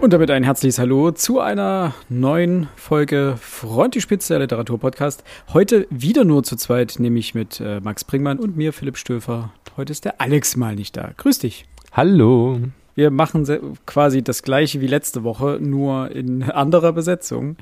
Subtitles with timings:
[0.00, 5.22] Und damit ein herzliches Hallo zu einer neuen Folge Front die Spitze, der Literaturpodcast.
[5.52, 9.52] Heute wieder nur zu zweit, nämlich mit äh, Max Bringmann und mir, Philipp Stöfer.
[9.76, 11.10] Heute ist der Alex mal nicht da.
[11.18, 11.66] Grüß dich.
[11.92, 12.58] Hallo.
[12.94, 13.46] Wir machen
[13.84, 17.56] quasi das gleiche wie letzte Woche, nur in anderer Besetzung.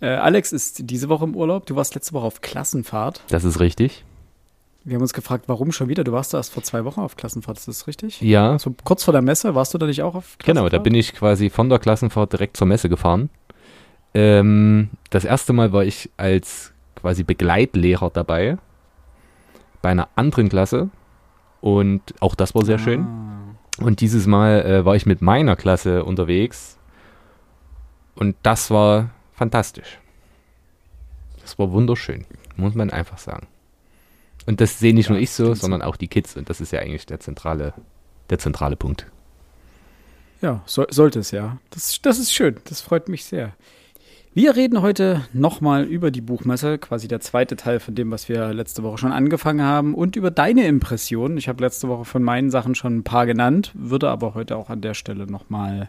[0.00, 1.66] Äh, Alex ist diese Woche im Urlaub.
[1.66, 3.22] Du warst letzte Woche auf Klassenfahrt.
[3.28, 4.04] Das ist richtig.
[4.84, 6.04] Wir haben uns gefragt, warum schon wieder?
[6.04, 8.20] Du warst da erst vor zwei Wochen auf Klassenfahrt, ist das richtig?
[8.20, 8.58] Ja.
[8.58, 10.46] So kurz vor der Messe, warst du da nicht auch auf Klassenfahrt?
[10.46, 13.30] Genau, da bin ich quasi von der Klassenfahrt direkt zur Messe gefahren.
[14.12, 18.58] Ähm, das erste Mal war ich als quasi Begleitlehrer dabei
[19.80, 20.90] bei einer anderen Klasse
[21.62, 22.78] und auch das war sehr ah.
[22.78, 23.06] schön.
[23.80, 26.78] Und dieses Mal äh, war ich mit meiner Klasse unterwegs
[28.14, 29.98] und das war fantastisch.
[31.40, 32.26] Das war wunderschön,
[32.56, 33.48] muss man einfach sagen.
[34.46, 36.36] Und das sehe nicht ja, nur ich so, sondern auch die Kids.
[36.36, 37.74] Und das ist ja eigentlich der zentrale,
[38.30, 39.06] der zentrale Punkt.
[40.42, 41.58] Ja, so, sollte es ja.
[41.70, 42.56] Das, das ist schön.
[42.64, 43.54] Das freut mich sehr.
[44.36, 48.52] Wir reden heute nochmal über die Buchmesse, quasi der zweite Teil von dem, was wir
[48.52, 51.38] letzte Woche schon angefangen haben, und über deine Impressionen.
[51.38, 54.70] Ich habe letzte Woche von meinen Sachen schon ein paar genannt, würde aber heute auch
[54.70, 55.88] an der Stelle nochmal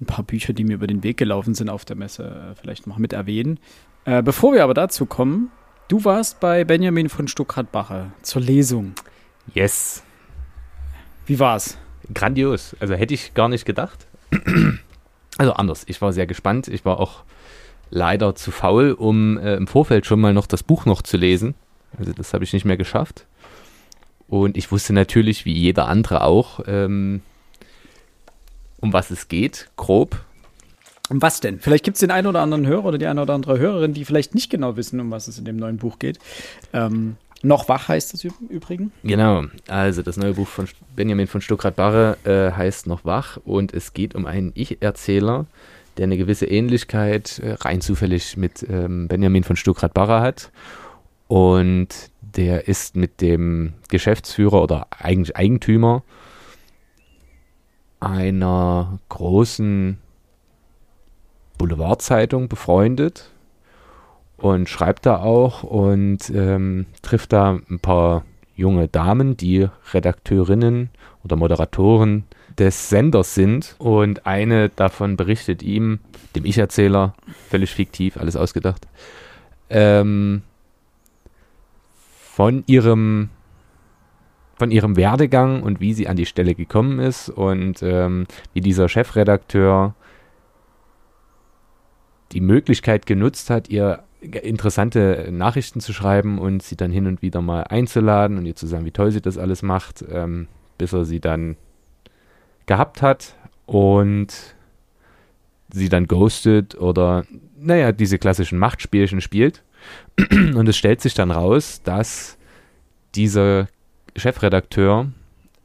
[0.00, 2.86] ein paar Bücher, die mir über den Weg gelaufen sind auf der Messe, äh, vielleicht
[2.86, 3.58] noch mit erwähnen.
[4.04, 5.50] Äh, bevor wir aber dazu kommen,
[5.90, 8.92] Du warst bei Benjamin von Stuckrad-Bache zur Lesung.
[9.54, 10.04] Yes.
[11.26, 11.78] Wie war's?
[12.14, 12.76] Grandios.
[12.78, 14.06] Also hätte ich gar nicht gedacht.
[15.36, 15.84] Also anders.
[15.86, 16.68] Ich war sehr gespannt.
[16.68, 17.22] Ich war auch
[17.88, 21.54] leider zu faul, um äh, im Vorfeld schon mal noch das Buch noch zu lesen.
[21.98, 23.24] Also das habe ich nicht mehr geschafft.
[24.28, 27.22] Und ich wusste natürlich, wie jeder andere auch, ähm,
[28.80, 30.20] um was es geht, grob.
[31.10, 31.58] Um was denn?
[31.58, 34.04] Vielleicht gibt es den einen oder anderen Hörer oder die eine oder andere Hörerin, die
[34.04, 36.20] vielleicht nicht genau wissen, um was es in dem neuen Buch geht.
[36.72, 38.92] Ähm, noch wach heißt es übrigens.
[39.02, 43.92] Genau, also das neue Buch von Benjamin von Stuckrad-Barre äh, heißt Noch wach und es
[43.92, 45.46] geht um einen Ich-Erzähler,
[45.96, 50.52] der eine gewisse Ähnlichkeit äh, rein zufällig mit ähm, Benjamin von Stuckrad-Barre hat.
[51.26, 51.88] Und
[52.20, 56.04] der ist mit dem Geschäftsführer oder eigentlich Eigentümer
[57.98, 59.98] einer großen
[61.60, 63.30] Boulevardzeitung befreundet
[64.38, 68.24] und schreibt da auch und ähm, trifft da ein paar
[68.56, 70.88] junge Damen, die Redakteurinnen
[71.22, 72.24] oder Moderatoren
[72.58, 73.74] des Senders sind.
[73.76, 75.98] Und eine davon berichtet ihm,
[76.34, 77.12] dem Ich-Erzähler,
[77.50, 78.88] völlig fiktiv, alles ausgedacht,
[79.68, 80.40] ähm,
[82.32, 83.28] von ihrem
[84.56, 88.90] von ihrem Werdegang und wie sie an die Stelle gekommen ist und ähm, wie dieser
[88.90, 89.94] Chefredakteur
[92.32, 97.40] die Möglichkeit genutzt hat, ihr interessante Nachrichten zu schreiben und sie dann hin und wieder
[97.40, 100.46] mal einzuladen und ihr zu sagen, wie toll sie das alles macht, ähm,
[100.78, 101.56] bis er sie dann
[102.66, 103.34] gehabt hat
[103.66, 104.54] und
[105.72, 107.24] sie dann ghostet oder,
[107.58, 109.62] naja, diese klassischen Machtspielchen spielt.
[110.30, 112.36] Und es stellt sich dann raus, dass
[113.14, 113.68] dieser
[114.16, 115.10] Chefredakteur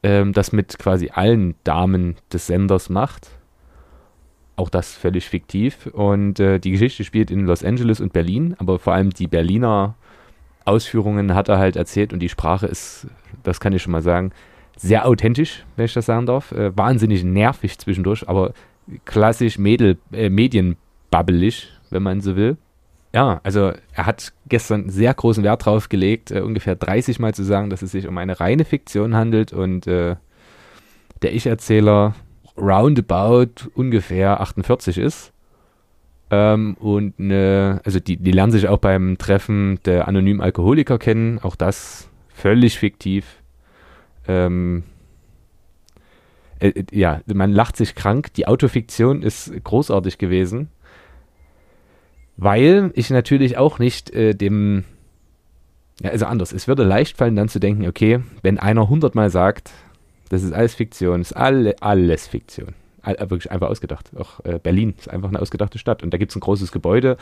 [0.02, 3.35] ähm, das mit quasi allen Damen des Senders macht
[4.56, 5.86] auch das völlig fiktiv.
[5.92, 9.94] Und äh, die Geschichte spielt in Los Angeles und Berlin, aber vor allem die Berliner
[10.64, 13.06] Ausführungen hat er halt erzählt und die Sprache ist,
[13.44, 14.32] das kann ich schon mal sagen,
[14.76, 16.52] sehr authentisch, wenn ich das sagen darf.
[16.52, 18.52] Äh, wahnsinnig nervig zwischendurch, aber
[19.04, 22.56] klassisch Mädel, äh, medienbabbelig, wenn man so will.
[23.14, 27.44] Ja, also er hat gestern sehr großen Wert drauf gelegt, äh, ungefähr 30 Mal zu
[27.44, 30.16] sagen, dass es sich um eine reine Fiktion handelt und äh,
[31.22, 32.14] der Ich-Erzähler
[32.56, 35.32] roundabout ungefähr 48 ist.
[36.30, 41.38] Ähm, und ne, also die, die lernen sich auch beim Treffen der anonymen Alkoholiker kennen.
[41.38, 43.42] Auch das völlig fiktiv.
[44.26, 44.82] Ähm,
[46.58, 48.32] äh, äh, ja, man lacht sich krank.
[48.34, 50.68] Die Autofiktion ist großartig gewesen.
[52.36, 54.84] Weil ich natürlich auch nicht äh, dem,
[56.00, 59.70] ja, also anders, es würde leicht fallen, dann zu denken, okay, wenn einer hundertmal sagt,
[60.28, 61.20] das ist alles Fiktion.
[61.20, 62.74] Ist alle, alles Fiktion.
[63.02, 64.10] All, äh, wirklich einfach ausgedacht.
[64.16, 66.02] Auch äh, Berlin ist einfach eine ausgedachte Stadt.
[66.02, 67.16] Und da gibt es ein großes Gebäude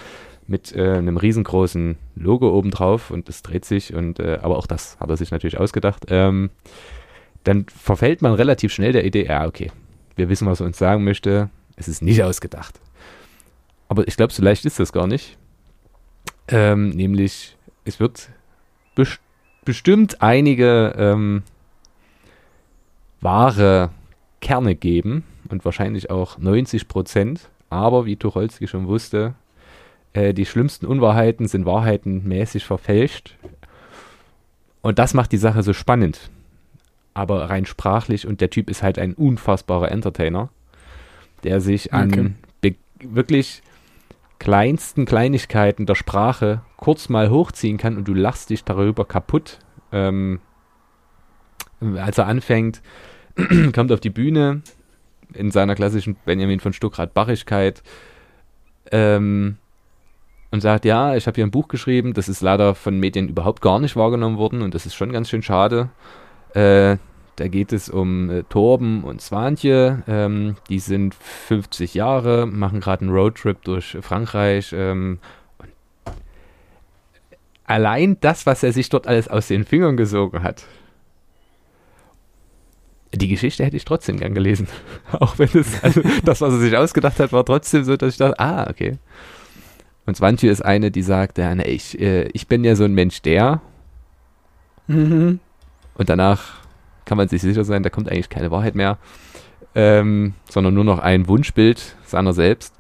[0.47, 3.95] mit äh, einem riesengroßen Logo obendrauf und es dreht sich.
[3.95, 6.06] Und, äh, aber auch das hat er sich natürlich ausgedacht.
[6.09, 6.51] Ähm,
[7.45, 9.71] dann verfällt man relativ schnell der Idee, ja, okay,
[10.17, 11.51] wir wissen, was er uns sagen möchte.
[11.77, 12.81] Es ist nicht ausgedacht.
[13.89, 15.37] Aber ich glaube, so leicht ist das gar nicht.
[16.49, 18.31] Ähm, nämlich, es wird
[18.95, 19.21] best
[19.65, 21.43] bestimmt einige ähm,
[23.25, 23.91] wahre
[24.41, 27.50] Kerne geben und wahrscheinlich auch 90 Prozent.
[27.71, 29.35] Aber wie Tucholsky schon wusste,
[30.12, 33.37] äh, die schlimmsten Unwahrheiten sind Wahrheiten mäßig verfälscht.
[34.82, 36.31] Und das macht die Sache so spannend.
[37.15, 40.50] Aber rein sprachlich und der Typ ist halt ein unfassbarer Entertainer,
[41.43, 42.77] der sich an okay.
[43.00, 43.62] wirklich
[44.38, 49.59] kleinsten Kleinigkeiten der Sprache kurz mal hochziehen kann und du lachst dich darüber kaputt.
[49.91, 50.41] Ähm,
[51.81, 52.82] als er anfängt,
[53.75, 54.63] kommt auf die Bühne
[55.33, 57.83] in seiner klassischen Benjamin von Stuckrad-Bachigkeit
[58.93, 59.57] ähm,
[60.51, 63.61] und sagt, ja, ich habe hier ein Buch geschrieben, das ist leider von Medien überhaupt
[63.61, 65.91] gar nicht wahrgenommen worden und das ist schon ganz schön schade.
[66.55, 66.99] Äh,
[67.37, 70.05] da geht es um äh, Torben und Swantje.
[70.07, 74.73] Ähm, die sind 50 Jahre, machen gerade einen Roadtrip durch Frankreich.
[74.73, 75.19] Ähm,
[77.65, 80.65] allein das, was er sich dort alles aus den Fingern gesogen hat,
[83.17, 84.69] die Geschichte hätte ich trotzdem gern gelesen.
[85.13, 88.19] Auch wenn es, also das, was er sich ausgedacht hat, war trotzdem so, dass ich
[88.19, 88.99] dachte, ah, okay.
[90.07, 92.95] Und Swantje ist eine, die sagt, ja, ne, ich, äh, ich bin ja so ein
[92.95, 93.63] Mensch, der.
[94.87, 95.41] Mhm.
[95.95, 96.65] Und danach
[97.05, 98.99] kann man sich sicher sein, da kommt eigentlich keine Wahrheit mehr,
[99.75, 102.75] ähm, sondern nur noch ein Wunschbild seiner selbst.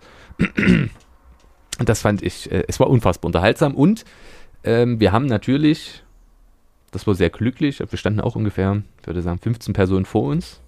[1.78, 4.04] Und das fand ich, äh, es war unfassbar unterhaltsam und
[4.64, 6.03] ähm, wir haben natürlich,
[6.94, 10.60] das war sehr glücklich, wir standen auch ungefähr, ich würde sagen, 15 Personen vor uns,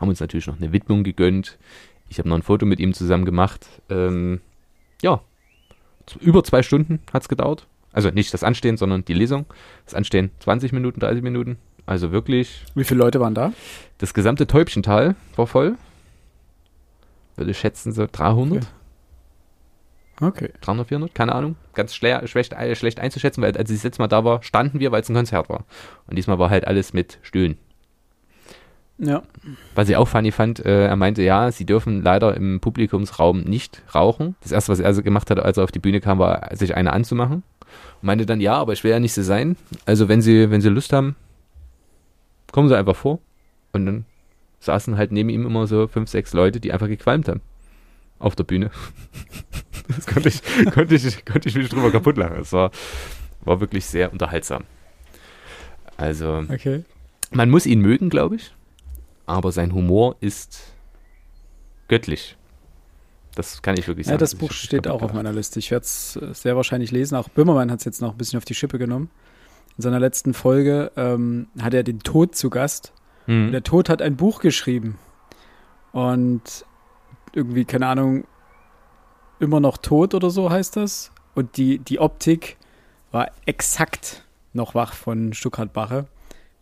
[0.00, 1.58] haben uns natürlich noch eine Widmung gegönnt.
[2.08, 3.66] Ich habe noch ein Foto mit ihm zusammen gemacht.
[3.90, 4.40] Ähm,
[5.02, 5.20] ja,
[6.20, 7.66] über zwei Stunden hat es gedauert.
[7.92, 9.46] Also nicht das Anstehen, sondern die Lesung.
[9.84, 11.58] Das Anstehen 20 Minuten, 30 Minuten.
[11.86, 12.64] Also wirklich.
[12.74, 13.52] Wie viele Leute waren da?
[13.98, 15.76] Das gesamte Täubchental war voll.
[17.36, 18.58] Würde ich schätzen, so 300.
[18.58, 18.66] Okay.
[20.20, 20.50] Okay.
[20.60, 21.56] 300, 400, keine Ahnung.
[21.74, 24.80] Ganz schlecht, schlecht, äh, schlecht einzuschätzen, weil als ich das letzte Mal da war, standen
[24.80, 25.64] wir, weil es ein Konzert war.
[26.06, 27.58] Und diesmal war halt alles mit Stühlen.
[28.98, 29.22] Ja.
[29.74, 33.82] Was ich auch funny fand, äh, er meinte, ja, sie dürfen leider im Publikumsraum nicht
[33.94, 34.36] rauchen.
[34.42, 36.76] Das erste, was er also gemacht hat, als er auf die Bühne kam, war, sich
[36.76, 37.42] eine anzumachen.
[38.00, 39.56] Und meinte dann, ja, aber ich will ja nicht so sein.
[39.84, 41.16] Also wenn sie, wenn sie Lust haben,
[42.52, 43.18] kommen sie einfach vor.
[43.72, 44.04] Und dann
[44.60, 47.40] saßen halt neben ihm immer so fünf, sechs Leute, die einfach gequalmt haben.
[48.18, 48.70] Auf der Bühne.
[49.88, 52.40] das konnte ich, konnte ich, konnte ich mich drüber kaputt lachen.
[52.40, 52.70] Es war,
[53.42, 54.64] war wirklich sehr unterhaltsam.
[55.96, 56.84] Also, okay.
[57.30, 58.54] man muss ihn mögen, glaube ich.
[59.26, 60.74] Aber sein Humor ist
[61.88, 62.36] göttlich.
[63.34, 64.14] Das kann ich wirklich sagen.
[64.14, 65.58] Ja, das Buch steht auch auf meiner Liste.
[65.58, 67.16] Ich werde es äh, sehr wahrscheinlich lesen.
[67.16, 69.10] Auch Böhmermann hat es jetzt noch ein bisschen auf die Schippe genommen
[69.76, 72.92] in seiner letzten Folge ähm, hat er den Tod zu Gast.
[73.26, 73.52] Mhm.
[73.52, 74.98] Der Tod hat ein Buch geschrieben.
[75.92, 76.64] Und
[77.34, 78.24] irgendwie, keine Ahnung,
[79.40, 81.10] immer noch tot oder so heißt das.
[81.34, 82.56] Und die, die Optik
[83.10, 86.06] war exakt noch wach von Stuckrad Bache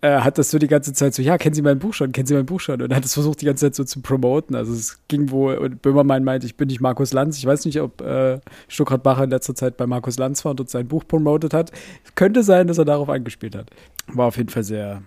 [0.03, 2.27] äh, hat das so die ganze Zeit so, ja, kennen Sie mein Buch schon, kennen
[2.27, 2.83] Sie mein Buch schon?
[2.83, 4.55] Und hat es versucht, die ganze Zeit so zu promoten.
[4.57, 7.39] Also es ging wo, und Böhmermann meinte, ich bin nicht Markus Lanz.
[7.39, 10.61] Ich weiß nicht, ob äh, Stuckrad Bacher in letzter Zeit bei Markus Lanz war und
[10.61, 11.71] dort sein Buch promotet hat.
[12.17, 13.71] Könnte sein, dass er darauf angespielt hat.
[14.09, 15.03] War auf jeden Fall sehr,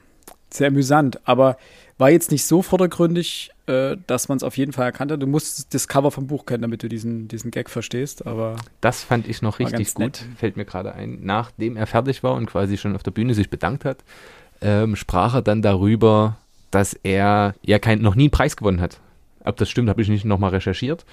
[0.50, 1.20] sehr amüsant.
[1.26, 1.58] Aber
[1.98, 5.22] war jetzt nicht so vordergründig, äh, dass man es auf jeden Fall erkannt hat.
[5.22, 8.28] Du musst das Cover vom Buch kennen, damit du diesen, diesen Gag verstehst.
[8.28, 10.04] Aber das fand ich noch richtig gut.
[10.04, 10.26] Nett.
[10.38, 11.20] Fällt mir gerade ein.
[11.22, 14.04] Nachdem er fertig war und quasi schon auf der Bühne sich bedankt hat,
[14.62, 16.38] ähm, sprach er dann darüber,
[16.72, 19.00] dass er ja kein, noch nie einen Preis gewonnen hat.
[19.46, 21.06] Ob das stimmt, habe ich nicht nochmal recherchiert.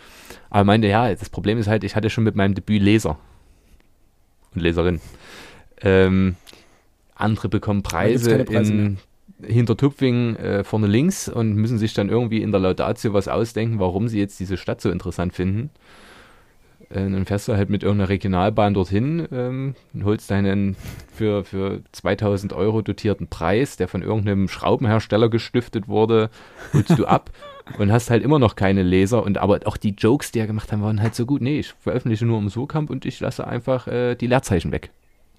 [0.50, 3.18] Aber er meinte, ja, das Problem ist halt, ich hatte schon mit meinem Debüt Leser
[4.54, 5.00] und Leserin.
[5.80, 6.36] Ähm,
[7.14, 8.98] andere bekommen Preise, Preise in
[9.44, 14.08] Hintertupfing äh, vorne links und müssen sich dann irgendwie in der Laudatio was ausdenken, warum
[14.08, 15.70] sie jetzt diese Stadt so interessant finden.
[16.92, 20.76] Äh, dann fährst du halt mit irgendeiner Regionalbahn dorthin, ähm, holst deinen
[21.14, 26.30] für, für 2000 Euro dotierten Preis, der von irgendeinem Schraubenhersteller gestiftet wurde,
[26.72, 27.30] holst du ab
[27.78, 29.22] und hast halt immer noch keine Leser.
[29.22, 31.40] Und aber auch die Jokes, die er gemacht haben, waren halt so gut.
[31.40, 34.90] Nee, ich veröffentliche nur im Surkamp und ich lasse einfach äh, die Leerzeichen weg.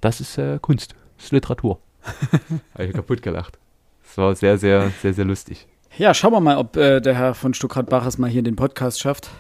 [0.02, 1.80] Das ist äh, Kunst, das ist Literatur.
[2.74, 3.58] Habe ich kaputt gelacht.
[4.14, 5.66] Das war sehr, sehr, sehr, sehr lustig.
[5.98, 9.00] Ja, schauen wir mal, ob äh, der Herr von Stuckrad-Bach mal hier in den Podcast
[9.00, 9.32] schafft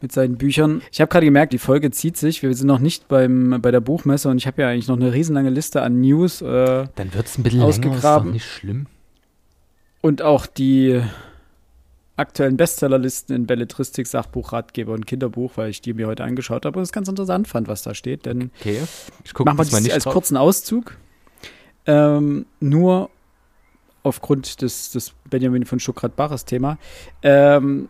[0.00, 0.82] mit seinen Büchern.
[0.90, 2.42] Ich habe gerade gemerkt, die Folge zieht sich.
[2.42, 5.12] Wir sind noch nicht beim, bei der Buchmesse und ich habe ja eigentlich noch eine
[5.12, 6.42] riesenlange Liste an News.
[6.42, 7.92] Äh, Dann wird es ein bisschen ausgegraben.
[7.92, 8.86] länger, ist doch nicht schlimm.
[10.00, 11.00] Und auch die
[12.16, 16.80] aktuellen Bestsellerlisten in Belletristik, Sachbuch, Ratgeber und Kinderbuch, weil ich die mir heute angeschaut habe
[16.80, 18.26] und es ganz interessant fand, was da steht.
[18.26, 18.80] Denn okay.
[19.22, 20.14] ich gucke mal nicht als drauf.
[20.14, 20.96] kurzen Auszug.
[21.86, 23.10] Ähm, nur
[24.02, 26.78] aufgrund des, des Benjamin von Stuckrad-Baches Thema.
[27.22, 27.88] Ähm,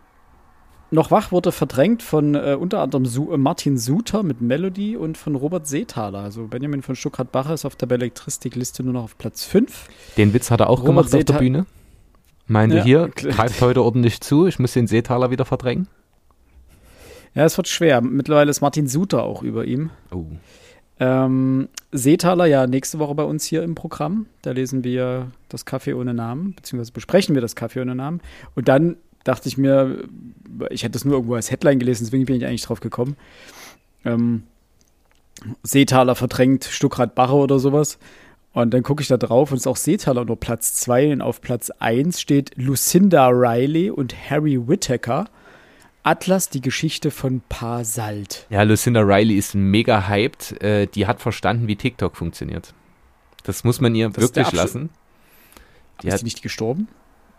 [0.93, 5.17] noch wach wurde verdrängt von äh, unter anderem Su äh, Martin Suter mit Melody und
[5.17, 6.19] von Robert Seethaler.
[6.19, 9.87] Also Benjamin von Stuckrad-Bacher ist auf der Belletristikliste nur noch auf Platz 5.
[10.17, 11.65] Den Witz hat er auch Robert gemacht Seetha auf der Bühne.
[12.47, 15.87] Meinte ja, hier, greift heute ordentlich zu, ich muss den Seethaler wieder verdrängen.
[17.33, 18.01] Ja, es wird schwer.
[18.01, 19.89] Mittlerweile ist Martin Suter auch über ihm.
[20.11, 20.25] Oh.
[21.01, 24.27] Ähm, Seethaler ja nächste Woche bei uns hier im Programm.
[24.43, 28.21] Da lesen wir das Kaffee ohne Namen, beziehungsweise besprechen wir das Kaffee ohne Namen.
[28.53, 30.03] Und dann dachte ich mir,
[30.69, 33.17] ich hatte das nur irgendwo als Headline gelesen, deswegen bin ich eigentlich drauf gekommen.
[34.05, 34.43] Ähm,
[35.63, 37.97] Seetaler verdrängt Stuckrad Bache oder sowas.
[38.53, 41.21] Und dann gucke ich da drauf und es ist auch Seetaler nur Platz 2 und
[41.21, 45.25] auf Platz 1 steht Lucinda Riley und Harry Whittaker.
[46.03, 48.47] Atlas, die Geschichte von Pa Salt.
[48.49, 50.61] Ja, Lucinda Riley ist mega hyped.
[50.61, 52.73] Äh, die hat verstanden, wie TikTok funktioniert.
[53.43, 54.89] Das muss man ihr das wirklich lassen.
[56.01, 56.87] Die ist hat, die nicht gestorben?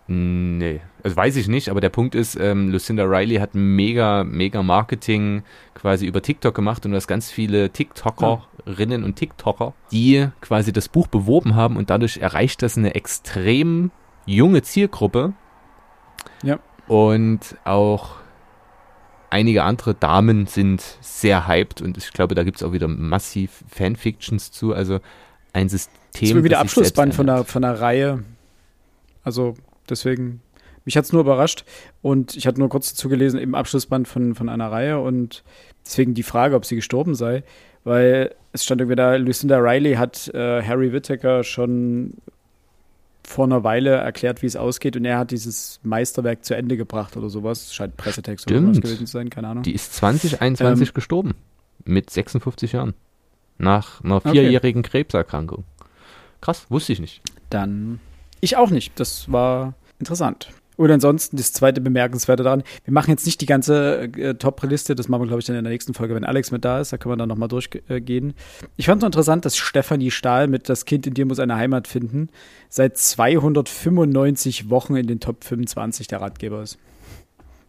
[0.08, 4.62] Nee, also weiß ich nicht, aber der Punkt ist, ähm, Lucinda Riley hat mega, mega
[4.62, 10.72] Marketing quasi über TikTok gemacht und du hast ganz viele TikTokerinnen und TikToker, die quasi
[10.72, 13.92] das Buch beworben haben und dadurch erreicht das eine extrem
[14.26, 15.34] junge Zielgruppe.
[16.42, 16.58] Ja.
[16.88, 18.21] Und auch
[19.32, 23.64] einige andere Damen sind sehr hyped und ich glaube, da gibt es auch wieder massiv
[23.68, 24.72] Fanfictions zu.
[24.72, 25.00] Also
[25.52, 25.94] ein System.
[26.12, 28.22] Das ist wieder Abschlussband von der, von der Reihe.
[29.24, 29.54] Also
[29.88, 30.40] Deswegen,
[30.84, 31.64] mich hat es nur überrascht.
[32.00, 35.00] Und ich hatte nur kurz dazu gelesen, im Abschlussband von, von einer Reihe.
[35.00, 35.42] Und
[35.84, 37.42] deswegen die Frage, ob sie gestorben sei.
[37.84, 42.14] Weil es stand irgendwie da, Lucinda Riley hat äh, Harry Whittaker schon
[43.32, 44.96] vor einer Weile erklärt, wie es ausgeht.
[44.96, 47.74] Und er hat dieses Meisterwerk zu Ende gebracht oder sowas.
[47.74, 48.60] Scheint Pressetext Stimmt.
[48.60, 49.62] oder was gewesen zu sein, keine Ahnung.
[49.62, 51.34] Die ist 2021 ähm, gestorben.
[51.84, 52.94] Mit 56 Jahren.
[53.58, 54.90] Nach einer vierjährigen okay.
[54.90, 55.64] Krebserkrankung.
[56.40, 57.22] Krass, wusste ich nicht.
[57.50, 58.00] Dann
[58.40, 58.98] ich auch nicht.
[58.98, 60.50] Das war interessant.
[60.82, 65.08] Und ansonsten das zweite Bemerkenswerte daran, wir machen jetzt nicht die ganze äh, Top-Liste, das
[65.08, 66.96] machen wir, glaube ich, dann in der nächsten Folge, wenn Alex mit da ist, da
[66.96, 68.34] können wir dann nochmal durchgehen.
[68.74, 71.86] Ich fand es interessant, dass Stefanie Stahl mit Das Kind in dir muss eine Heimat
[71.86, 72.30] finden,
[72.68, 76.78] seit 295 Wochen in den Top 25 der Ratgeber ist.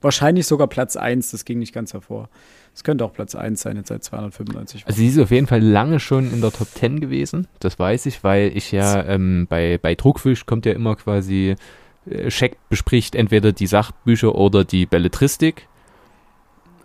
[0.02, 2.30] Wahrscheinlich sogar Platz 1, das ging nicht ganz hervor.
[2.74, 4.90] Es könnte auch Platz 1 sein, jetzt seit 295 Wochen.
[4.90, 8.08] Also sie ist auf jeden Fall lange schon in der Top 10 gewesen, das weiß
[8.08, 11.56] ich, weil ich ja ähm, bei, bei Druckfisch kommt ja immer quasi,
[12.28, 15.68] Scheck bespricht entweder die Sachbücher oder die Belletristik.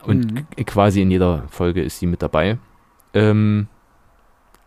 [0.05, 0.65] Und mhm.
[0.65, 2.59] quasi in jeder Folge ist sie mit dabei.
[3.15, 3.69] Ähm,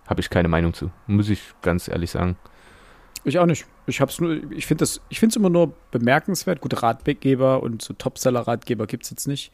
[0.08, 2.38] Habe ich keine Meinung zu, muss ich ganz ehrlich sagen.
[3.24, 3.66] Ich auch nicht.
[3.88, 6.60] Ich hab's nur, ich finde das, ich finde es immer nur bemerkenswert.
[6.60, 9.52] Gute Ratgeber und so Topseller-Ratgeber gibt es jetzt nicht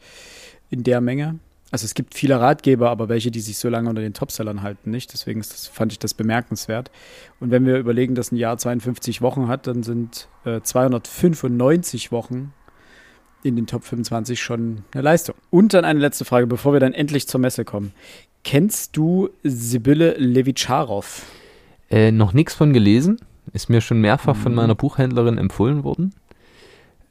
[0.70, 1.38] in der Menge.
[1.70, 4.90] Also es gibt viele Ratgeber, aber welche, die sich so lange unter den Topsellern halten,
[4.90, 5.12] nicht.
[5.12, 6.90] Deswegen das, fand ich das bemerkenswert.
[7.40, 12.54] Und wenn wir überlegen, dass ein Jahr 52 Wochen hat, dann sind äh, 295 Wochen
[13.42, 15.34] in den Top 25 schon eine Leistung.
[15.50, 17.92] Und dann eine letzte Frage, bevor wir dann endlich zur Messe kommen.
[18.44, 21.26] Kennst du Sibylle Levitscharow?
[21.90, 23.18] Äh, noch nichts von gelesen.
[23.52, 24.40] Ist mir schon mehrfach mhm.
[24.40, 26.14] von meiner Buchhändlerin empfohlen worden.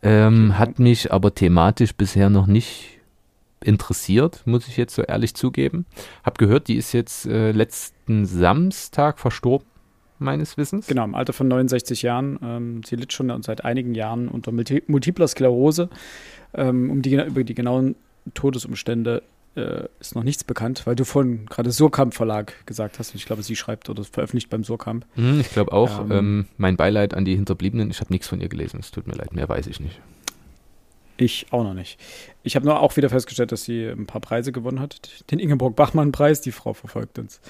[0.01, 0.57] Ähm.
[0.57, 2.96] Hat mich aber thematisch bisher noch nicht
[3.63, 5.85] interessiert, muss ich jetzt so ehrlich zugeben.
[6.23, 9.67] Hab gehört, die ist jetzt äh, letzten Samstag verstorben,
[10.19, 10.87] meines Wissens.
[10.87, 12.39] Genau, im Alter von 69 Jahren.
[12.41, 15.89] Ähm, sie litt schon seit einigen Jahren unter Multi multipler Sklerose.
[16.53, 17.95] Ähm, um die, über die genauen
[18.33, 19.23] Todesumstände
[19.55, 23.15] äh, ist noch nichts bekannt, weil du vorhin gerade Surkamp Verlag gesagt hast.
[23.15, 25.05] Ich glaube, sie schreibt oder veröffentlicht beim Surkamp.
[25.15, 26.01] Hm, ich glaube auch.
[26.01, 27.89] Ähm, ähm, mein Beileid an die Hinterbliebenen.
[27.89, 28.79] Ich habe nichts von ihr gelesen.
[28.79, 29.99] Es tut mir leid, mehr weiß ich nicht.
[31.17, 31.99] Ich auch noch nicht.
[32.43, 35.23] Ich habe nur auch wieder festgestellt, dass sie ein paar Preise gewonnen hat.
[35.31, 37.41] Den Ingeborg-Bachmann-Preis, die Frau verfolgt uns,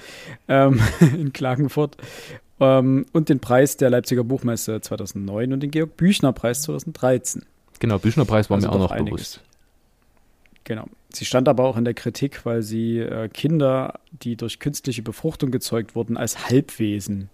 [0.48, 1.96] ähm, in Klagenfurt.
[2.60, 7.44] Ähm, und den Preis der Leipziger Buchmesse 2009 und den Georg-Büchner-Preis 2013.
[7.78, 9.10] Genau, Büchner-Preis war also mir auch noch einiges.
[9.10, 9.40] bewusst.
[10.64, 10.86] Genau.
[11.12, 15.50] Sie stand aber auch in der Kritik, weil sie äh, Kinder, die durch künstliche Befruchtung
[15.50, 17.30] gezeugt wurden, als Halbwesen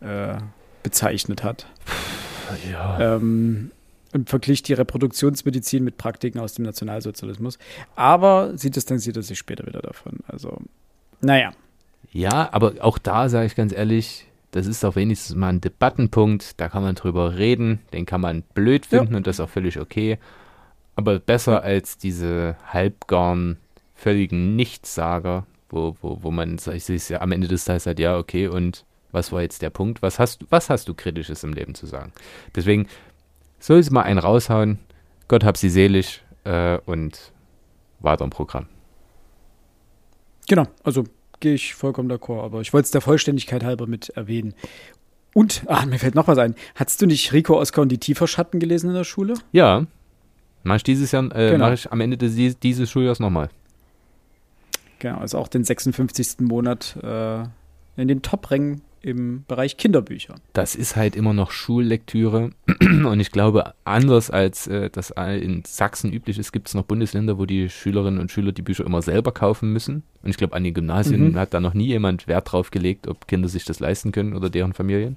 [0.00, 0.36] äh,
[0.82, 1.66] bezeichnet hat.
[2.70, 3.16] Ja.
[3.16, 3.70] Ähm,
[4.12, 7.58] und verglich die Reproduktionsmedizin mit Praktiken aus dem Nationalsozialismus.
[7.94, 10.18] Aber sie distanzierte sich später wieder davon.
[10.26, 10.58] Also,
[11.20, 11.52] naja.
[12.12, 16.60] Ja, aber auch da sage ich ganz ehrlich, das ist doch wenigstens mal ein Debattenpunkt,
[16.60, 19.16] da kann man drüber reden, den kann man blöd finden ja.
[19.18, 20.18] und das ist auch völlig okay.
[20.96, 23.58] Aber besser als diese halbgarn,
[23.94, 28.48] völligen Nichtsager, wo, wo, wo man sich ja am Ende des Tages sagt, ja, okay,
[28.48, 30.02] und was war jetzt der Punkt?
[30.02, 32.12] Was hast, was hast du Kritisches im Leben zu sagen?
[32.54, 32.86] Deswegen
[33.60, 34.78] soll es mal einen raushauen.
[35.28, 37.32] Gott hab sie selig äh, und
[38.00, 38.66] weiter im Programm.
[40.48, 41.04] Genau, also
[41.38, 44.54] gehe ich vollkommen d'accord, aber ich wollte es der Vollständigkeit halber mit erwähnen.
[45.32, 46.56] Und, ah, mir fällt noch was ein.
[46.74, 49.34] Hattest du nicht Rico, Oscar und die Tieferschatten gelesen in der Schule?
[49.52, 49.86] Ja,
[50.62, 51.64] Mache ich dieses Jahr, äh, genau.
[51.66, 53.48] mache ich am Ende des, dieses Schuljahres nochmal.
[54.98, 56.40] Genau, also auch den 56.
[56.40, 57.42] Monat äh,
[57.96, 60.34] in den Top-Rängen im Bereich Kinderbücher.
[60.52, 66.12] Das ist halt immer noch Schullektüre und ich glaube, anders als äh, das in Sachsen
[66.12, 69.32] üblich ist, gibt es noch Bundesländer, wo die Schülerinnen und Schüler die Bücher immer selber
[69.32, 70.02] kaufen müssen.
[70.22, 71.38] Und ich glaube, an den Gymnasien mhm.
[71.38, 74.50] hat da noch nie jemand Wert drauf gelegt, ob Kinder sich das leisten können oder
[74.50, 75.16] deren Familien.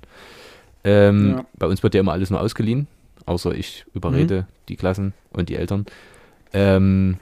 [0.84, 1.46] Ähm, ja.
[1.58, 2.88] Bei uns wird ja immer alles nur ausgeliehen
[3.26, 4.46] außer ich überrede mhm.
[4.70, 5.86] die Klassen und die Eltern.
[6.54, 7.18] Ähm,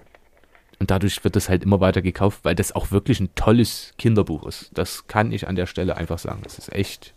[0.82, 4.48] und dadurch wird das halt immer weiter gekauft, weil das auch wirklich ein tolles Kinderbuch
[4.48, 4.72] ist.
[4.74, 6.42] Das kann ich an der Stelle einfach sagen.
[6.44, 7.14] Das ist echt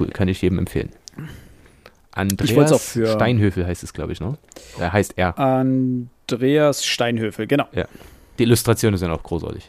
[0.00, 0.88] cool, kann ich jedem empfehlen.
[2.12, 4.38] Andreas auch für Steinhöfel heißt es, glaube ich, ne?
[4.78, 5.38] Er heißt er.
[5.38, 7.66] Andreas Steinhöfel, genau.
[7.72, 7.84] Ja.
[8.38, 9.68] Die Illustrationen sind auch großartig.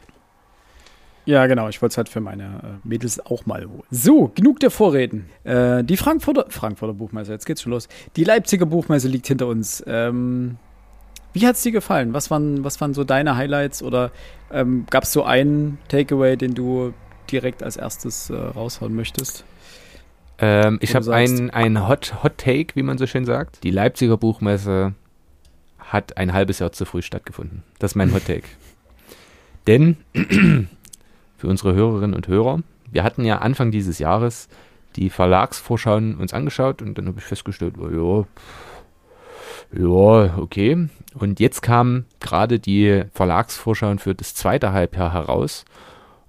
[1.26, 1.68] Ja, genau.
[1.68, 3.84] Ich wollte es halt für meine äh, Mädels auch mal holen.
[3.92, 5.26] So, genug der Vorreden.
[5.44, 7.90] Äh, die Frankfurter, Frankfurter Buchmesse, jetzt geht's schon los.
[8.16, 9.84] Die Leipziger Buchmesse liegt hinter uns.
[9.88, 10.58] Ähm,
[11.36, 12.14] wie hat's dir gefallen?
[12.14, 13.84] Was waren, was waren so deine Highlights?
[13.84, 14.12] Oder
[14.52, 16.94] ähm, gab es so einen Takeaway, den du
[17.30, 19.44] direkt als erstes äh, raushauen möchtest?
[20.38, 23.64] Ähm, ich habe einen, einen Hot, Hot Take, wie man so schön sagt.
[23.64, 24.94] Die Leipziger Buchmesse
[25.78, 27.64] hat ein halbes Jahr zu früh stattgefunden.
[27.80, 28.48] Das ist mein Hot Take.
[29.68, 29.98] Denn
[31.38, 34.48] für unsere Hörerinnen und Hörer, wir hatten ja Anfang dieses Jahres
[34.96, 38.26] die Verlagsvorschauen uns angeschaut und dann habe ich festgestellt, oh, ja,
[39.74, 40.88] ja, okay.
[41.14, 45.66] Und jetzt kamen gerade die Verlagsvorschauen für das zweite Halbjahr heraus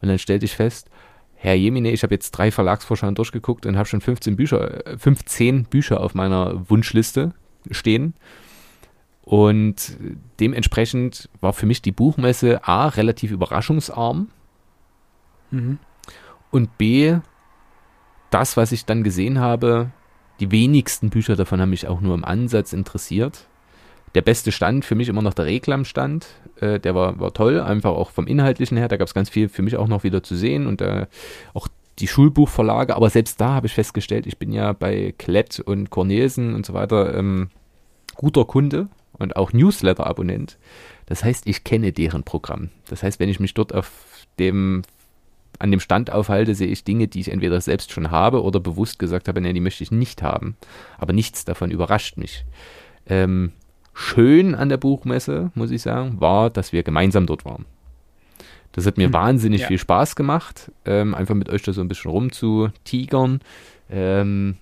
[0.00, 0.88] und dann stellte ich fest,
[1.35, 5.62] Herr Jemine, ich habe jetzt drei Verlagsvorschauen durchgeguckt und habe schon 15 Bücher, 15 äh,
[5.69, 7.35] Bücher auf meiner Wunschliste
[7.71, 8.14] stehen.
[9.23, 9.97] Und
[10.38, 14.28] dementsprechend war für mich die Buchmesse A relativ überraschungsarm
[15.50, 15.78] mhm.
[16.52, 17.19] und B,
[18.31, 19.90] das, was ich dann gesehen habe,
[20.40, 23.47] die wenigsten Bücher davon haben mich auch nur im Ansatz interessiert.
[24.14, 26.26] Der beste Stand für mich immer noch der Reklamstand.
[26.61, 28.88] Äh, der war, war toll, einfach auch vom Inhaltlichen her.
[28.88, 31.07] Da gab es ganz viel für mich auch noch wieder zu sehen und äh,
[31.52, 32.97] auch die Schulbuchverlage.
[32.97, 36.75] Aber selbst da habe ich festgestellt, ich bin ja bei Klett und Cornelsen und so
[36.75, 37.50] weiter ähm,
[38.14, 40.59] guter Kunde und auch Newsletter-Abonnent.
[41.07, 42.71] Das heißt, ich kenne deren Programm.
[42.88, 43.90] Das heißt, wenn ich mich dort auf
[44.38, 44.83] dem
[45.58, 48.98] an dem Stand aufhalte, sehe ich Dinge, die ich entweder selbst schon habe oder bewusst
[48.98, 50.57] gesagt habe, nee, die möchte ich nicht haben.
[50.98, 52.44] Aber nichts davon überrascht mich.
[53.07, 53.52] Ähm,
[53.94, 57.64] schön an der Buchmesse, muss ich sagen, war, dass wir gemeinsam dort waren.
[58.72, 59.68] Das hat mir hm, wahnsinnig ja.
[59.68, 63.40] viel Spaß gemacht, ähm, einfach mit euch da so ein bisschen rumzutigern.
[63.88, 64.57] Ähm,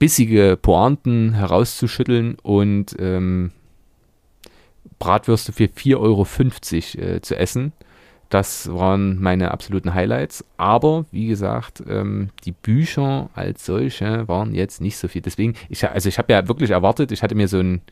[0.00, 3.52] bissige Pointen herauszuschütteln und ähm,
[4.98, 6.26] Bratwürste für 4,50 Euro
[7.14, 7.72] äh, zu essen.
[8.32, 10.42] Das waren meine absoluten Highlights.
[10.56, 15.20] Aber wie gesagt, ähm, die Bücher als solche waren jetzt nicht so viel.
[15.20, 17.82] Deswegen, ich, also ich habe ja wirklich erwartet, ich hatte mir so einen,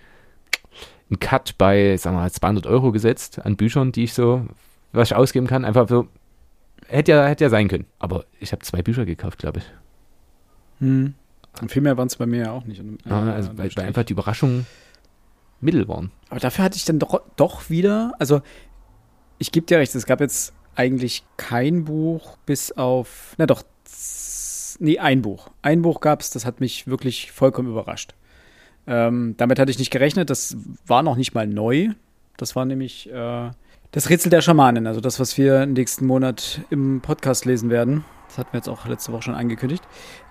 [1.10, 4.46] einen Cut bei, sagen wir mal, 200 Euro gesetzt an Büchern, die ich so,
[4.92, 5.66] was ich ausgeben kann.
[5.66, 6.08] Einfach so,
[6.86, 7.84] hätte ja, hätte ja sein können.
[7.98, 9.64] Aber ich habe zwei Bücher gekauft, glaube ich.
[10.78, 11.12] Hm.
[11.60, 12.80] Und viel mehr waren es bei mir ja auch nicht.
[12.80, 14.64] Äh, ah, also weil, weil einfach die Überraschungen
[15.60, 16.10] mittel waren.
[16.30, 18.40] Aber dafür hatte ich dann doch, doch wieder, also
[19.40, 23.64] ich gebe dir recht, es gab jetzt eigentlich kein Buch bis auf, na doch,
[24.78, 25.50] nee, ein Buch.
[25.62, 28.14] Ein Buch gab es, das hat mich wirklich vollkommen überrascht.
[28.86, 31.88] Ähm, damit hatte ich nicht gerechnet, das war noch nicht mal neu.
[32.36, 33.50] Das war nämlich äh,
[33.92, 38.04] das Rätsel der Schamanen, also das, was wir nächsten Monat im Podcast lesen werden.
[38.28, 39.82] Das hatten wir jetzt auch letzte Woche schon angekündigt.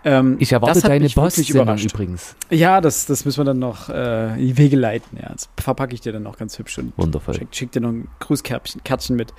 [0.05, 2.37] Ähm, ich erwarte deine Boss-Sendung übrigens.
[2.49, 5.17] Ja, das, das müssen wir dann noch äh, in die Wege leiten.
[5.21, 7.35] Ja, das verpacke ich dir dann noch ganz hübsch und Wundervoll.
[7.35, 9.33] Schick, schick dir noch ein Grußkärtchen mit.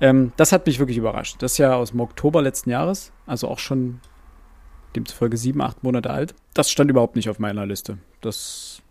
[0.00, 1.38] Ähm, das hat mich wirklich überrascht.
[1.40, 4.00] Das ist ja aus dem Oktober letzten Jahres, also auch schon
[4.94, 6.36] demzufolge sieben, acht Monate alt.
[6.54, 7.98] Das stand überhaupt nicht auf meiner Liste.
[8.20, 8.82] Das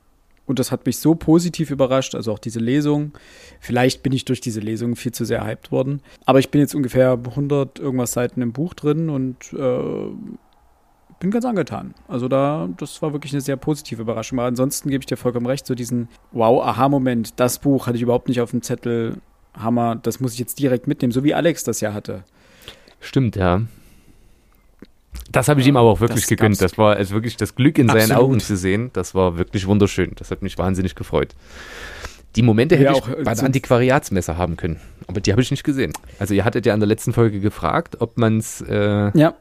[0.46, 3.14] und das hat mich so positiv überrascht, also auch diese Lesung.
[3.60, 6.02] Vielleicht bin ich durch diese Lesung viel zu sehr hyped worden.
[6.26, 10.10] Aber ich bin jetzt ungefähr 100 irgendwas Seiten im Buch drin und äh,
[11.20, 11.96] bin ganz angetan.
[12.08, 14.40] Also da, das war wirklich eine sehr positive Überraschung.
[14.40, 18.28] Aber ansonsten gebe ich dir vollkommen recht, so diesen Wow-Aha-Moment, das Buch hatte ich überhaupt
[18.28, 19.18] nicht auf dem Zettel.
[19.58, 22.26] Hammer, das muss ich jetzt direkt mitnehmen, so wie Alex das ja hatte.
[23.00, 23.62] Stimmt, ja.
[25.32, 26.62] Das habe ich ihm aber auch wirklich das gegönnt.
[26.62, 28.92] Das war also wirklich das Glück in seinen Augen zu sehen.
[28.94, 30.12] Das war wirklich wunderschön.
[30.16, 31.36] Das hat mich wahnsinnig gefreut.
[32.36, 34.80] Die Momente hätte ja, ich bei der Antiquariatsmesse haben können.
[35.08, 35.94] Aber die habe ich nicht gesehen.
[36.20, 39.34] Also ihr hattet ja in der letzten Folge gefragt, ob man es äh, ja.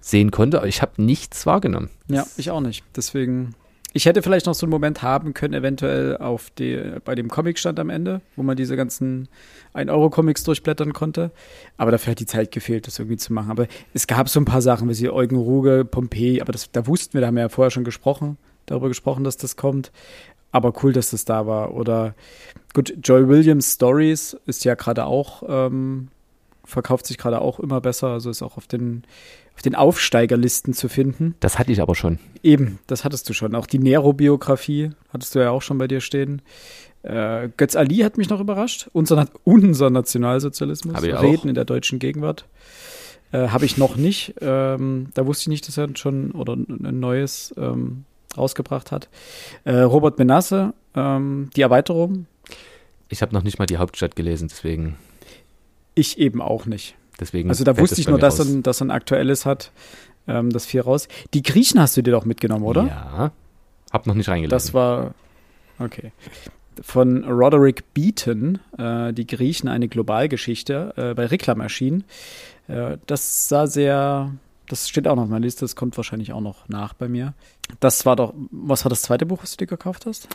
[0.00, 0.58] sehen konnte.
[0.58, 1.90] Aber ich habe nichts wahrgenommen.
[2.08, 2.84] Ja, ich auch nicht.
[2.96, 3.54] Deswegen
[3.96, 7.78] ich hätte vielleicht noch so einen Moment haben können, eventuell auf die, bei dem Comicstand
[7.78, 9.28] am Ende, wo man diese ganzen
[9.72, 11.30] 1-Euro-Comics durchblättern konnte.
[11.76, 13.52] Aber dafür hat die Zeit gefehlt, das irgendwie zu machen.
[13.52, 16.88] Aber es gab so ein paar Sachen, wie sie Eugen Ruge, Pompeii, aber das, da
[16.88, 19.92] wussten wir, da haben wir ja vorher schon gesprochen, darüber gesprochen, dass das kommt.
[20.50, 21.72] Aber cool, dass das da war.
[21.74, 22.14] Oder
[22.74, 26.08] gut, Joy Williams Stories ist ja gerade auch, ähm,
[26.64, 29.04] verkauft sich gerade auch immer besser, also ist auch auf den
[29.54, 31.36] auf den Aufsteigerlisten zu finden.
[31.40, 32.18] Das hatte ich aber schon.
[32.42, 33.54] Eben, das hattest du schon.
[33.54, 36.42] Auch die Nero-Biografie hattest du ja auch schon bei dir stehen.
[37.02, 38.88] Äh, Götz Ali hat mich noch überrascht.
[38.92, 41.00] Unser, unser Nationalsozialismus.
[41.02, 42.46] Reden in der deutschen Gegenwart.
[43.30, 44.34] Äh, Habe ich noch nicht.
[44.40, 48.04] Ähm, da wusste ich nicht, dass er schon oder ein neues ähm,
[48.36, 49.08] rausgebracht hat.
[49.64, 52.26] Äh, Robert Menasse, ähm, die Erweiterung.
[53.08, 54.96] Ich habe noch nicht mal die Hauptstadt gelesen, deswegen.
[55.94, 56.96] Ich eben auch nicht.
[57.20, 59.70] deswegen Also da wusste ich nur, dass er, ein- dass er ein aktuelles hat.
[60.26, 61.06] Ähm, das vier raus.
[61.34, 62.84] Die Griechen hast du dir doch mitgenommen, oder?
[62.86, 63.32] Ja.
[63.92, 64.50] Hab noch nicht reingelesen.
[64.50, 65.14] Das war.
[65.78, 66.12] Okay.
[66.82, 72.04] Von Roderick Beaton, äh, Die Griechen, eine Globalgeschichte, äh, bei Reklam erschienen.
[72.68, 74.32] Äh, das sah sehr.
[74.66, 77.34] Das steht auch noch auf meiner Liste, das kommt wahrscheinlich auch noch nach bei mir.
[77.80, 78.32] Das war doch.
[78.50, 80.26] Was war das zweite Buch, was du dir gekauft hast?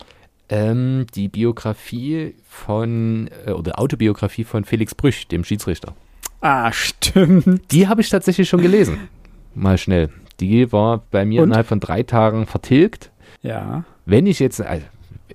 [0.50, 5.94] Ähm, die Biografie von, äh, oder Autobiografie von Felix Brüch, dem Schiedsrichter.
[6.42, 7.72] Ah, stimmt.
[7.72, 9.10] Die habe ich tatsächlich schon gelesen.
[9.56, 10.10] Mal schnell.
[10.40, 11.50] Die war bei mir Und?
[11.50, 13.12] innerhalb von drei Tagen vertilgt.
[13.42, 13.84] Ja.
[14.06, 14.86] Wenn ich jetzt, also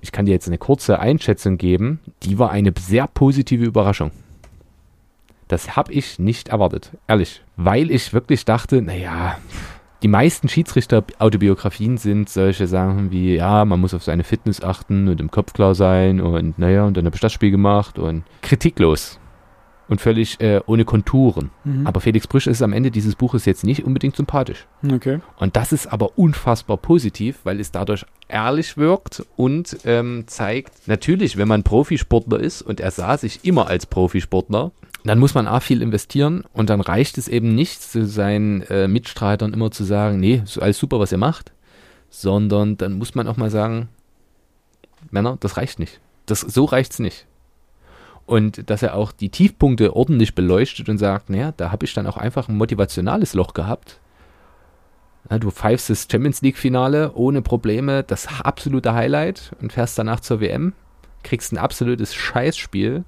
[0.01, 4.11] ich kann dir jetzt eine kurze Einschätzung geben, die war eine sehr positive Überraschung.
[5.47, 7.41] Das habe ich nicht erwartet, ehrlich.
[7.55, 9.37] Weil ich wirklich dachte, naja,
[10.01, 15.19] die meisten Schiedsrichter-Autobiografien sind solche Sachen wie, ja, man muss auf seine Fitness achten und
[15.19, 19.19] im Kopf klar sein und naja, und dann habe ich das Spiel gemacht und kritiklos
[19.87, 21.51] und völlig äh, ohne Konturen.
[21.63, 21.85] Mhm.
[21.85, 24.65] Aber Felix Brüsch ist am Ende dieses Buches jetzt nicht unbedingt sympathisch.
[24.89, 25.19] Okay.
[25.37, 31.37] Und das ist aber unfassbar positiv, weil es dadurch ehrlich wirkt und ähm, zeigt, natürlich,
[31.37, 34.71] wenn man Profisportler ist und er sah sich immer als Profisportler,
[35.09, 38.87] dann muss man A viel investieren und dann reicht es eben nicht, zu seinen äh,
[38.87, 41.51] Mitstreitern immer zu sagen, nee, ist alles super, was ihr macht,
[42.09, 43.89] sondern dann muss man auch mal sagen,
[45.11, 45.99] Männer, das reicht nicht.
[46.25, 47.27] Das, so reicht's nicht.
[48.25, 52.07] Und dass er auch die Tiefpunkte ordentlich beleuchtet und sagt, naja, da habe ich dann
[52.07, 53.99] auch einfach ein motivationales Loch gehabt.
[55.29, 60.39] Ja, du pfeifst das Champions League-Finale ohne Probleme, das absolute Highlight und fährst danach zur
[60.39, 60.73] WM,
[61.21, 63.03] kriegst ein absolutes Scheißspiel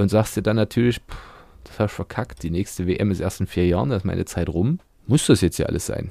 [0.00, 1.16] und sagst dir dann natürlich, pff,
[1.64, 4.24] das hast du verkackt, die nächste WM ist erst in vier Jahren, da ist meine
[4.24, 4.80] Zeit rum.
[5.06, 6.10] Muss das jetzt ja alles sein?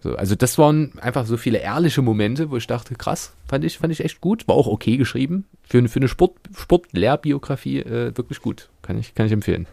[0.00, 3.78] So, also das waren einfach so viele ehrliche Momente, wo ich dachte, krass, fand ich,
[3.78, 5.44] fand ich echt gut, war auch okay geschrieben.
[5.64, 8.68] Für, eine- für eine Sport, Sportlehrbiografie äh, wirklich gut.
[8.82, 9.66] Kann ich, kann ich empfehlen.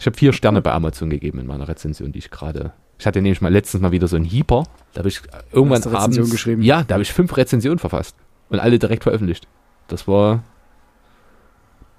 [0.00, 2.72] Ich habe vier Sterne bei Amazon gegeben in meiner Rezension, die ich gerade.
[2.98, 4.64] Ich hatte nämlich mal letztens mal wieder so einen Heeper.
[4.94, 5.20] Da habe ich
[5.52, 6.30] irgendwann Hast du Rezension abends.
[6.32, 6.62] geschrieben?
[6.62, 8.16] Ja, da habe ich fünf Rezensionen verfasst.
[8.48, 9.46] Und alle direkt veröffentlicht.
[9.88, 10.42] Das war.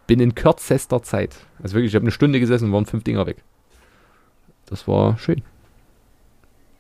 [0.10, 1.36] Bin in kürzester Zeit.
[1.62, 3.38] Also wirklich, ich habe eine Stunde gesessen und waren fünf Dinger weg.
[4.66, 5.44] Das war schön.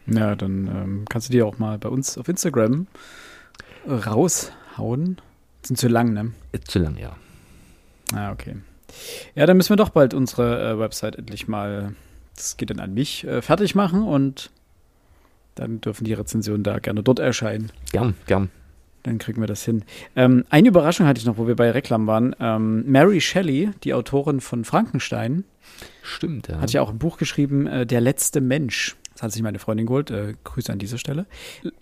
[0.07, 2.87] Ja, dann ähm, kannst du die auch mal bei uns auf Instagram
[3.87, 5.21] raushauen.
[5.61, 6.31] Sind zu lang, ne?
[6.53, 7.15] Ist zu lang, ja.
[8.13, 8.55] Ah, okay.
[9.35, 11.93] Ja, dann müssen wir doch bald unsere äh, Website endlich mal,
[12.35, 14.49] das geht dann an mich, äh, fertig machen und
[15.53, 17.71] dann dürfen die Rezensionen da gerne dort erscheinen.
[17.91, 18.49] Gern, gern.
[19.03, 19.83] Dann kriegen wir das hin.
[20.15, 22.35] Ähm, eine Überraschung hatte ich noch, wo wir bei Reklam waren.
[22.39, 25.45] Ähm, Mary Shelley, die Autorin von Frankenstein,
[26.01, 26.59] Stimmt, ja.
[26.59, 28.95] hat ja auch ein Buch geschrieben, äh, Der letzte Mensch.
[29.13, 30.12] Das hat sich meine Freundin geholt.
[30.12, 31.25] Äh, Grüße an dieser Stelle.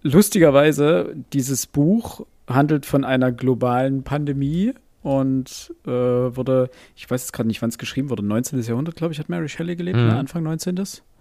[0.03, 7.47] Lustigerweise, dieses Buch handelt von einer globalen Pandemie und äh, wurde, ich weiß jetzt gerade
[7.47, 8.61] nicht, wann es geschrieben wurde, 19.
[8.61, 10.07] Jahrhundert, glaube ich, hat Mary Shelley gelebt, Mhm.
[10.07, 10.15] ne?
[10.17, 10.75] Anfang 19.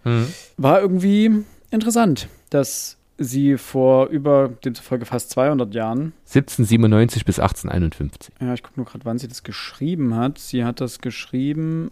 [0.04, 0.26] Mhm.
[0.56, 8.34] War irgendwie interessant, dass sie vor über demzufolge fast 200 Jahren 1797 bis 1851.
[8.40, 10.38] ja, ich gucke nur gerade, wann sie das geschrieben hat.
[10.38, 11.90] Sie hat das geschrieben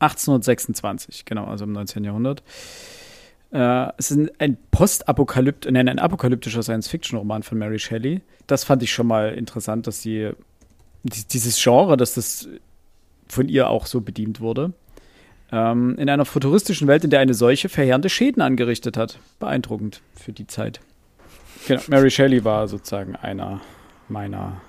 [0.00, 2.04] 1826, genau, also im 19.
[2.04, 2.42] Jahrhundert.
[3.50, 8.20] Äh, es ist ein, postapokalypt, nein, ein apokalyptischer Science-Fiction-Roman von Mary Shelley.
[8.46, 10.30] Das fand ich schon mal interessant, dass sie
[11.02, 12.48] die, dieses Genre, dass das
[13.26, 14.72] von ihr auch so bedient wurde.
[15.50, 19.18] Ähm, in einer futuristischen Welt, in der eine Seuche verheerende Schäden angerichtet hat.
[19.38, 20.80] Beeindruckend für die Zeit.
[21.66, 23.60] Genau, Mary Shelley war sozusagen einer
[24.08, 24.60] meiner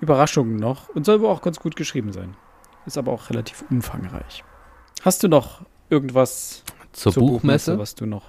[0.00, 2.34] Überraschungen noch und soll wohl auch ganz gut geschrieben sein.
[2.86, 4.42] Ist aber auch relativ umfangreich.
[5.02, 7.78] Hast du noch irgendwas Zur, Buchmesse?
[7.78, 8.24] was du noch,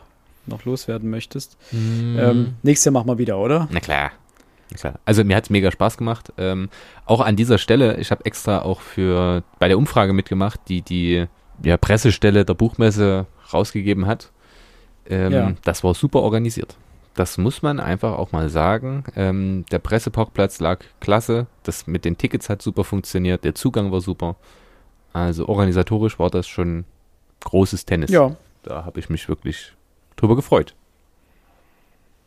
[0.45, 1.57] noch loswerden möchtest?
[1.71, 2.17] Mhm.
[2.19, 3.67] Ähm, nächstes Jahr machen wir wieder, oder?
[3.71, 4.11] Na klar.
[4.69, 4.99] Na klar.
[5.05, 6.33] Also mir hat es mega Spaß gemacht.
[6.37, 6.69] Ähm,
[7.05, 11.27] auch an dieser Stelle, ich habe extra auch für bei der Umfrage mitgemacht, die die
[11.63, 14.31] ja, Pressestelle der Buchmesse rausgegeben hat.
[15.07, 15.53] Ähm, Ja.
[15.63, 16.75] Das war super organisiert.
[17.15, 19.03] Das muss man einfach auch mal sagen.
[19.15, 21.45] Ähm, der Presseparkplatz lag klasse.
[21.61, 23.43] Das mit den Tickets hat super funktioniert.
[23.43, 24.35] Der Zugang war super.
[25.11, 26.85] Also organisatorisch war das schon
[27.41, 28.09] großes Tennis.
[28.09, 28.35] Ja.
[28.63, 29.73] Da habe ich mich wirklich
[30.15, 30.73] drüber gefreut.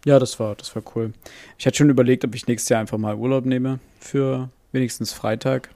[0.05, 1.13] Ja, das war, das war cool.
[1.59, 5.71] Ich hatte schon überlegt, ob ich nächstes Jahr einfach mal Urlaub nehme für wenigstens Freitag.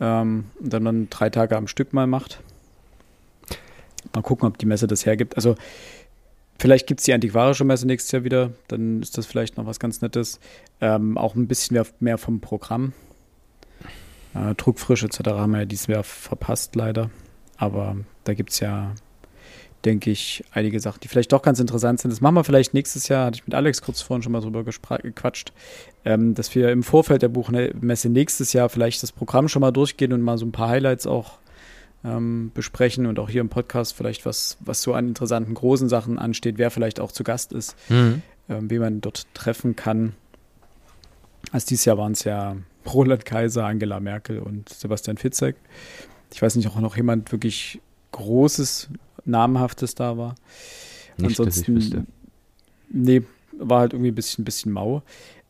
[0.00, 2.40] Ähm, und dann, dann drei Tage am Stück mal macht.
[4.14, 5.36] Mal gucken, ob die Messe das hergibt.
[5.36, 5.56] Also
[6.58, 8.52] vielleicht gibt es die antiquarische Messe nächstes Jahr wieder.
[8.68, 10.40] Dann ist das vielleicht noch was ganz Nettes.
[10.80, 12.92] Ähm, auch ein bisschen mehr, mehr vom Programm.
[14.34, 15.20] Äh, Druckfrisch etc.
[15.30, 17.10] haben wir ja dieses Jahr verpasst, leider.
[17.56, 18.94] Aber da gibt es ja,
[19.84, 22.10] denke ich, einige Sachen, die vielleicht doch ganz interessant sind.
[22.10, 24.64] Das machen wir vielleicht nächstes Jahr, hatte ich mit Alex kurz vorhin schon mal drüber
[24.64, 25.52] gequatscht,
[26.04, 30.12] ähm, dass wir im Vorfeld der Buchmesse nächstes Jahr vielleicht das Programm schon mal durchgehen
[30.12, 31.38] und mal so ein paar Highlights auch
[32.04, 36.18] ähm, besprechen und auch hier im Podcast vielleicht was, was so an interessanten großen Sachen
[36.18, 38.22] ansteht, wer vielleicht auch zu Gast ist, mhm.
[38.48, 40.14] ähm, wen man dort treffen kann.
[41.52, 45.56] Also dieses Jahr waren es ja Roland Kaiser, Angela Merkel und Sebastian Fitzek.
[46.32, 47.80] Ich weiß nicht, ob noch jemand wirklich
[48.12, 48.88] Großes,
[49.24, 50.34] Namenhaftes da war.
[51.16, 52.06] Nicht, Ansonsten, dass ich wüsste.
[52.90, 55.02] nee, war halt irgendwie ein bisschen, bisschen mau.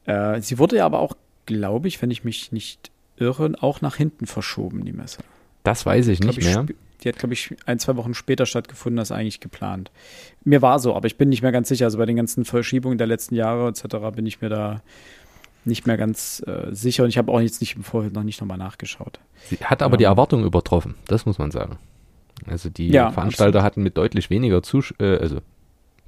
[0.04, 3.96] Äh, sie wurde ja aber auch, glaube ich, wenn ich mich nicht irre, auch nach
[3.96, 5.18] hinten verschoben, die Messe.
[5.62, 6.66] Das weiß ich nicht ich, mehr.
[7.02, 9.90] Die hat, glaube ich, ein, zwei Wochen später stattgefunden als eigentlich geplant.
[10.44, 11.86] Mir war so, aber ich bin nicht mehr ganz sicher.
[11.86, 13.84] Also bei den ganzen Verschiebungen der letzten Jahre etc.
[14.14, 14.82] bin ich mir da
[15.64, 18.40] nicht mehr ganz äh, sicher und ich habe auch jetzt nicht im Vorfeld noch nicht
[18.40, 19.20] nochmal nachgeschaut.
[19.48, 21.78] Sie hat aber ähm, die Erwartungen übertroffen, das muss man sagen.
[22.46, 23.64] Also die ja, Veranstalter absolut.
[23.64, 25.38] hatten mit deutlich weniger Zus äh, also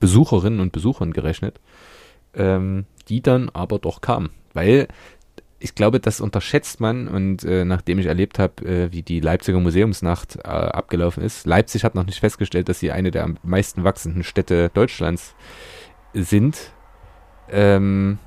[0.01, 1.61] Besucherinnen und Besuchern gerechnet,
[2.35, 4.89] ähm, die dann aber doch kamen, weil
[5.63, 9.61] ich glaube, das unterschätzt man und äh, nachdem ich erlebt habe, äh, wie die Leipziger
[9.61, 13.85] Museumsnacht äh, abgelaufen ist, Leipzig hat noch nicht festgestellt, dass sie eine der am meisten
[13.85, 15.37] wachsenden Städte Deutschlands
[16.15, 16.73] sind.
[17.49, 18.19] Ähm,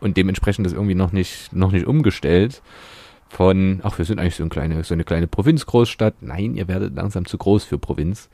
[0.00, 2.60] und dementsprechend das irgendwie noch nicht, noch nicht umgestellt.
[3.34, 6.22] Von, ach, wir sind eigentlich so, ein kleine, so eine kleine Provinzgroßstadt.
[6.22, 8.28] Nein, ihr werdet langsam zu groß für Provinz.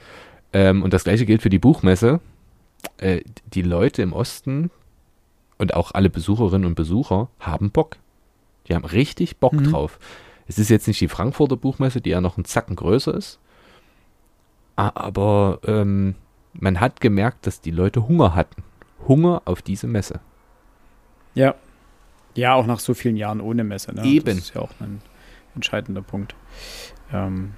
[0.52, 2.20] Ähm, und das gleiche gilt für die Buchmesse.
[2.98, 4.70] Äh, die Leute im Osten
[5.56, 7.96] und auch alle Besucherinnen und Besucher haben Bock.
[8.68, 9.70] Die haben richtig Bock mhm.
[9.70, 9.98] drauf.
[10.46, 13.38] Es ist jetzt nicht die Frankfurter Buchmesse, die ja noch einen Zacken größer ist.
[14.76, 16.14] Aber ähm,
[16.52, 18.62] man hat gemerkt, dass die Leute Hunger hatten.
[19.08, 20.20] Hunger auf diese Messe.
[21.34, 21.54] Ja.
[22.34, 23.94] Ja, auch nach so vielen Jahren ohne Messe.
[23.94, 24.04] Ne?
[24.04, 24.36] Eben.
[24.36, 25.00] Das ist ja auch ein
[25.54, 26.34] entscheidender Punkt.
[27.12, 27.54] Ähm,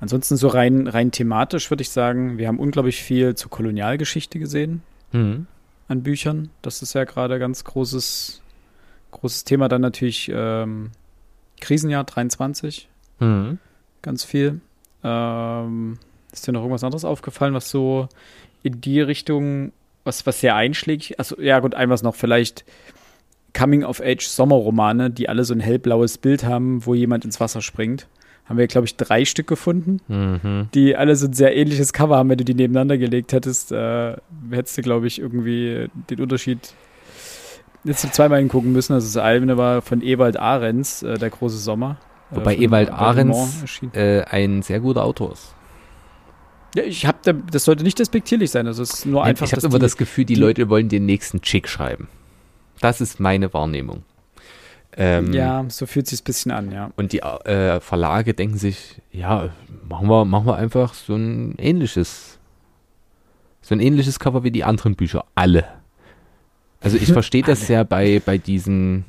[0.00, 4.82] ansonsten so rein, rein thematisch würde ich sagen, wir haben unglaublich viel zur Kolonialgeschichte gesehen
[5.12, 5.46] mhm.
[5.88, 6.50] an Büchern.
[6.62, 8.42] Das ist ja gerade ganz großes,
[9.12, 9.68] großes Thema.
[9.68, 10.90] Dann natürlich ähm,
[11.60, 12.88] Krisenjahr 23.
[13.20, 13.58] Mhm.
[14.02, 14.60] Ganz viel.
[15.02, 15.98] Ähm,
[16.32, 18.08] ist dir noch irgendwas anderes aufgefallen, was so
[18.62, 19.72] in die Richtung
[20.04, 21.18] was, was sehr einschlägig.
[21.18, 22.64] Also, ja, gut, ein was noch, vielleicht
[23.56, 28.06] Coming-of-Age-Sommerromane, die alle so ein hellblaues Bild haben, wo jemand ins Wasser springt.
[28.44, 30.68] Haben wir, glaube ich, drei Stück gefunden, mhm.
[30.72, 32.28] die alle so ein sehr ähnliches Cover haben.
[32.28, 34.16] Wenn du die nebeneinander gelegt hättest, äh,
[34.50, 36.74] hättest du, glaube ich, irgendwie den Unterschied
[37.82, 38.92] jetzt zweimal hingucken müssen.
[38.92, 41.96] Also das eine war von Ewald Ahrens, äh, Der große Sommer.
[42.30, 45.54] Äh, Wobei Ewald Ahrens äh, ein sehr guter Autor ist.
[46.76, 48.66] Ja, ich habe, das sollte nicht despektierlich sein.
[48.66, 49.46] Also es ist nur einfach.
[49.46, 52.08] Ich habe immer das Gefühl, die, die, Leute wollen den nächsten Chick schreiben.
[52.80, 54.02] Das ist meine Wahrnehmung.
[54.98, 56.90] Ähm, ja, so fühlt sich ein bisschen an, ja.
[56.96, 59.50] Und die äh, Verlage denken sich, ja,
[59.88, 62.38] machen wir, machen wir einfach so ein ähnliches,
[63.60, 65.64] so ein ähnliches Cover wie die anderen Bücher, alle.
[66.80, 69.04] Also ich verstehe das ja bei, bei diesen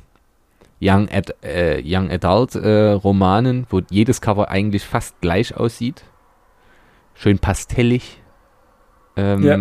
[0.80, 6.04] Young, Ad, äh, Young Adult äh, Romanen, wo jedes Cover eigentlich fast gleich aussieht
[7.18, 8.20] schön pastellig.
[9.16, 9.58] Ähm, ja.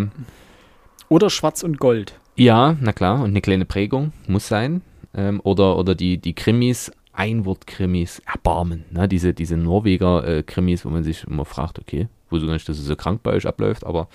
[1.09, 2.19] Oder schwarz und gold.
[2.37, 4.81] Ja, na klar, und eine kleine Prägung muss sein.
[5.15, 9.07] Ähm, oder, oder die, die Krimis, Einwort-Krimis, Erbarmen, ne?
[9.07, 12.95] diese, diese Norweger-Krimis, wo man sich immer fragt, okay, wo so nicht, dass es so
[12.95, 14.07] krank bei euch abläuft, aber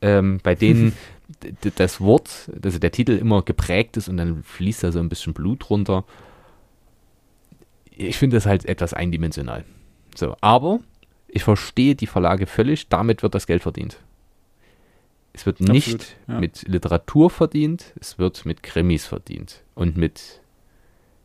[0.00, 0.94] ähm, bei denen
[1.76, 5.34] das Wort, also der Titel immer geprägt ist und dann fließt da so ein bisschen
[5.34, 6.04] Blut runter.
[7.90, 9.64] Ich finde das halt etwas eindimensional.
[10.14, 10.80] So, aber
[11.26, 13.98] ich verstehe die Verlage völlig, damit wird das Geld verdient.
[15.32, 16.40] Es wird nicht Absolut, ja.
[16.40, 20.40] mit Literatur verdient, es wird mit Krimis verdient und mit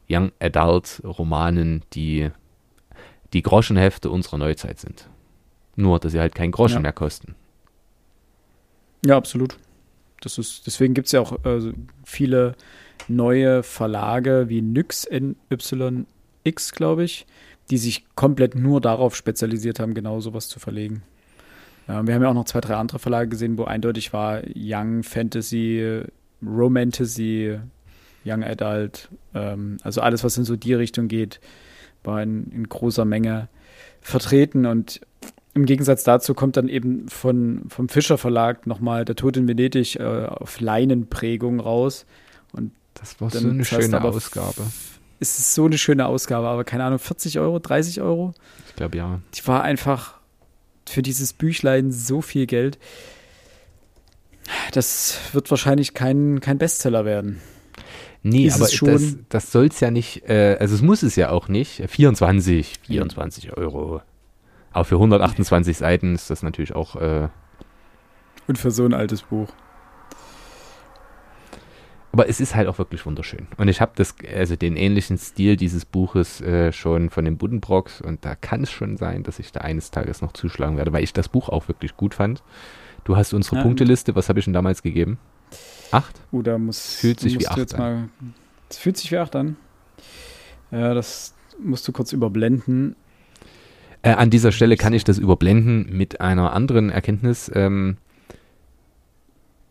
[0.09, 2.29] Young Adult Romanen, die
[3.33, 5.09] die Groschenhefte unserer Neuzeit sind.
[5.75, 6.81] Nur, dass sie halt keinen Groschen ja.
[6.81, 7.35] mehr kosten.
[9.05, 9.57] Ja, absolut.
[10.21, 11.73] Das ist, deswegen gibt es ja auch äh,
[12.05, 12.55] viele
[13.07, 17.25] neue Verlage wie Nyx NYX, glaube ich,
[17.69, 21.03] die sich komplett nur darauf spezialisiert haben, genau sowas zu verlegen.
[21.87, 25.03] Ja, wir haben ja auch noch zwei, drei andere Verlage gesehen, wo eindeutig war Young
[25.03, 26.03] Fantasy,
[26.45, 27.59] Romantasy,
[28.25, 31.39] Young Adult, ähm, also alles, was in so die Richtung geht,
[32.03, 33.49] war in, in großer Menge
[34.01, 35.01] vertreten und
[35.53, 39.97] im Gegensatz dazu kommt dann eben von, vom Fischer Verlag nochmal Der Tod in Venedig
[39.97, 42.07] äh, auf Leinenprägung raus.
[42.53, 44.63] Und das war so eine schöne Ausgabe
[45.23, 48.33] ist es so eine schöne Ausgabe, aber keine Ahnung, 40 Euro, 30 Euro?
[48.67, 49.21] Ich glaube ja.
[49.33, 50.15] Die war einfach
[50.87, 52.77] für dieses Büchlein so viel Geld.
[54.73, 57.41] Das wird wahrscheinlich kein, kein Bestseller werden.
[58.21, 61.29] Nee, ist aber das, das soll es ja nicht, äh, also es muss es ja
[61.29, 61.83] auch nicht.
[61.89, 64.01] 24, 24 Euro.
[64.71, 66.95] Aber für 128 Seiten ist das natürlich auch.
[66.95, 67.27] Äh,
[68.47, 69.49] Und für so ein altes Buch.
[72.13, 73.47] Aber es ist halt auch wirklich wunderschön.
[73.57, 78.01] Und ich habe das, also den ähnlichen Stil dieses Buches äh, schon von den Buddenbrocks
[78.01, 81.03] und da kann es schon sein, dass ich da eines Tages noch zuschlagen werde, weil
[81.03, 82.43] ich das Buch auch wirklich gut fand.
[83.03, 83.61] Du hast unsere Ja.
[83.63, 85.17] Punkteliste, was habe ich denn damals gegeben?
[85.91, 86.21] Acht?
[86.31, 88.09] Uh, da muss, Fühlt sich wie acht mal.
[88.69, 89.57] Das fühlt sich wie acht an.
[90.69, 92.95] Ja, das musst du kurz überblenden.
[94.03, 97.51] Äh, an dieser Stelle kann ich das überblenden mit einer anderen Erkenntnis.
[97.55, 97.97] Ähm,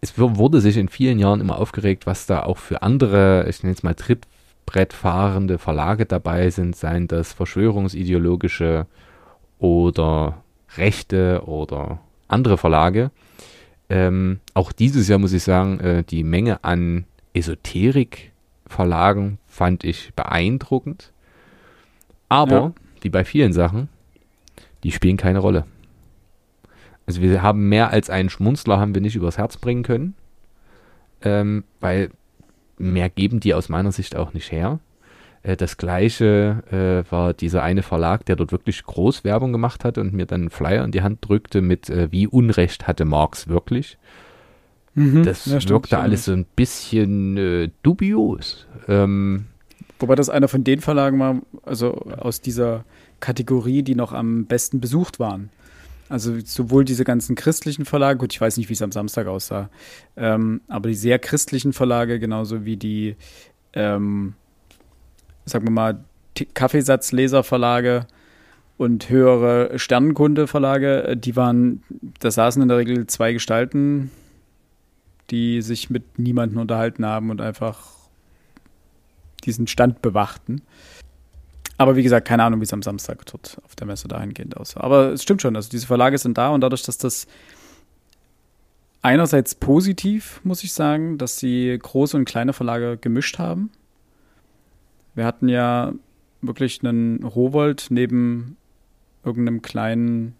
[0.02, 3.74] es wurde sich in vielen Jahren immer aufgeregt, was da auch für andere, ich nenne
[3.74, 8.86] es mal Trittbrettfahrende Verlage dabei sind, seien das verschwörungsideologische
[9.60, 10.42] oder
[10.76, 13.12] rechte oder andere Verlage.
[13.88, 21.12] Ähm, auch dieses Jahr muss ich sagen, äh, die Menge an Esoterik-Verlagen fand ich beeindruckend.
[22.28, 22.72] Aber, Ja.
[23.02, 23.88] wie bei vielen Sachen,
[24.82, 25.64] die spielen keine Rolle.
[27.06, 30.14] Also wir haben mehr als einen Schmunzler haben wir nicht übers Herz bringen können,
[31.22, 32.10] ähm, weil
[32.78, 34.78] mehr geben die aus meiner Sicht auch nicht her.
[35.42, 40.00] Äh, das gleiche äh, war dieser eine Verlag, der dort wirklich groß Werbung gemacht hatte
[40.00, 43.48] und mir dann einen Flyer in die Hand drückte mit äh, wie Unrecht hatte Marx
[43.48, 43.98] wirklich.
[44.94, 45.24] Mhm.
[45.24, 48.66] Das Ja, wirkte alles so ein bisschen äh, dubios.
[48.88, 49.46] Ähm,
[49.98, 52.84] Wobei das einer von den Verlagen war, also aus dieser
[53.20, 55.50] Kategorie, die noch am besten besucht waren.
[56.12, 59.70] Also sowohl diese ganzen christlichen Verlage, gut, ich weiß nicht, wie es am Samstag aussah,
[60.14, 63.16] ähm, aber die sehr christlichen Verlage, genauso wie die,
[63.72, 64.35] ähm,
[65.46, 66.05] sagen wir mal,
[66.53, 68.07] Kaffeesatzleserverlage
[68.77, 71.83] und höhere Sternenkunde-Verlage, äh, die waren,
[72.20, 74.11] da saßen in der Regel zwei Gestalten,
[75.31, 77.88] die sich mit niemandem unterhalten haben und einfach
[79.44, 80.61] diesen Stand bewachten.
[81.82, 84.80] Aber wie gesagt, keine Ahnung, wie es am Samstag dort auf der Messe dahingehend aussah.
[84.82, 87.26] Aber es stimmt schon, also diese Verlage sind da und dadurch, dass das
[89.02, 93.72] einerseits positiv, muss ich sagen, dass sie große und kleine Verlage gemischt haben.
[95.16, 95.92] Wir hatten ja
[96.40, 98.56] wirklich einen Rowold neben
[99.24, 100.36] irgendeinem kleinen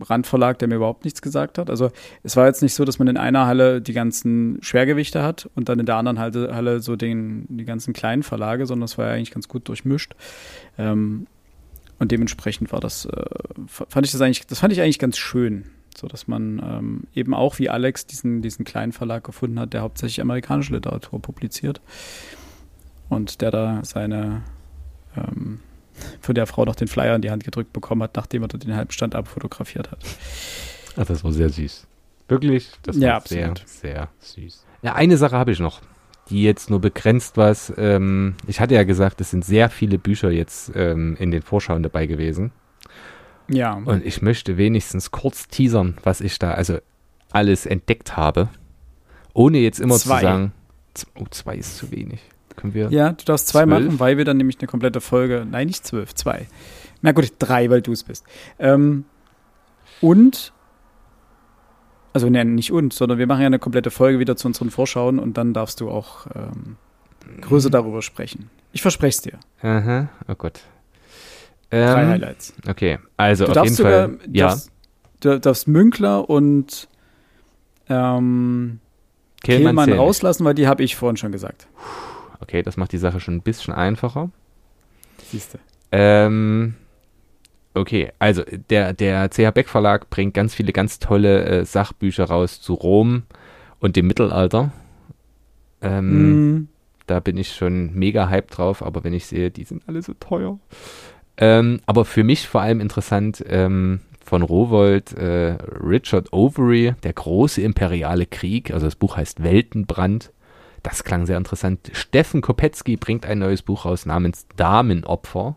[0.00, 1.70] Randverlag, der mir überhaupt nichts gesagt hat.
[1.70, 1.90] Also
[2.22, 5.68] es war jetzt nicht so, dass man in einer Halle die ganzen Schwergewichte hat und
[5.68, 9.06] dann in der anderen Halle, Halle so den, die ganzen kleinen Verlage, sondern es war
[9.06, 10.14] ja eigentlich ganz gut durchmischt.
[10.78, 11.26] Ähm,
[11.98, 13.24] und dementsprechend war das, äh,
[13.66, 15.66] fand ich das eigentlich, das fand ich eigentlich ganz schön.
[15.96, 19.82] So dass man ähm, eben auch wie Alex diesen, diesen kleinen Verlag gefunden hat, der
[19.82, 21.80] hauptsächlich amerikanische Literatur publiziert.
[23.08, 24.42] Und der da seine
[25.16, 25.58] ähm,
[26.20, 28.74] von der Frau noch den Flyer in die Hand gedrückt bekommen hat, nachdem er den
[28.76, 29.98] Halbstand abfotografiert hat.
[30.96, 31.86] ach, das war sehr süß.
[32.28, 32.70] Wirklich?
[32.82, 33.68] Das Ja, war sehr, absolut.
[33.68, 34.64] sehr süß.
[34.82, 35.80] Ja, eine Sache habe ich noch,
[36.28, 37.72] die jetzt nur begrenzt was.
[37.76, 41.82] Ähm, ich hatte ja gesagt, es sind sehr viele Bücher jetzt ähm, in den Vorschauen
[41.82, 42.52] dabei gewesen.
[43.48, 46.78] Ja, Und ich möchte wenigstens kurz teasern, was ich da also
[47.32, 48.48] alles entdeckt habe.
[49.34, 50.18] Ohne jetzt immer Zwei.
[50.18, 50.52] zu sagen,
[51.16, 52.20] oh, zwei ist zu wenig.
[52.60, 52.90] Können wir?
[52.90, 53.84] ja, du darfst zwei Zwölf?
[53.86, 56.46] machen, weil wir dann nämlich eine komplette Folge, nein, nicht zwölf, zwei.
[57.02, 58.24] Na gut, drei, weil du es bist.
[58.58, 59.04] Ähm,
[60.00, 60.52] und,
[62.12, 65.18] also ne, nicht und, sondern wir machen ja eine komplette Folge wieder zu unseren Vorschauen
[65.18, 66.76] und dann darfst du auch ähm,
[67.40, 68.50] größer darüber sprechen.
[68.72, 69.38] Ich verspreche es dir.
[69.62, 70.60] Aha, oh Gott.
[71.70, 72.52] Drei Ähm, Highlights.
[72.68, 74.18] okay, also Du auf jeden sogar, Fall.
[74.32, 74.70] Ja, darfst,
[75.20, 76.88] du darfst Münkler und
[77.88, 78.80] ähm,
[79.42, 81.66] Kehlmann Kehlmann rauslassen, weil die habe ich vorhin schon gesagt.
[82.40, 84.30] Okay, das macht die Sache schon ein bisschen einfacher.
[85.30, 85.58] Siehst du.
[85.92, 86.74] Ähm,
[87.74, 92.60] okay, also der, der CH Beck Verlag bringt ganz viele ganz tolle äh, Sachbücher raus
[92.60, 93.24] zu Rom
[93.80, 94.72] und dem Mittelalter.
[95.82, 96.68] Ähm, Mhm.
[97.06, 100.14] Da bin ich schon mega hyped drauf, aber wenn ich sehe, die sind alle so
[100.20, 100.60] teuer.
[101.38, 107.62] Ähm, aber für mich vor allem interessant ähm, von Rowold äh, Richard Overy, der große
[107.62, 110.30] imperiale Krieg, also das Buch heißt Weltenbrand.
[110.82, 111.90] Das klang sehr interessant.
[111.92, 115.56] Steffen Kopetzky bringt ein neues Buch raus namens Damenopfer.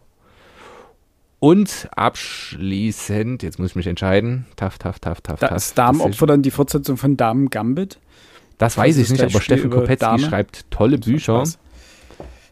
[1.39, 5.55] Und abschließend, jetzt muss ich mich entscheiden, taff, taff, taff, taff, taff.
[5.55, 7.99] ist Damenopfer dann die Fortsetzung von Damen Gambit.
[8.57, 10.19] Das weiß ich nicht, aber Spiel Steffen Kopetzky Dame.
[10.19, 11.43] schreibt tolle Bücher.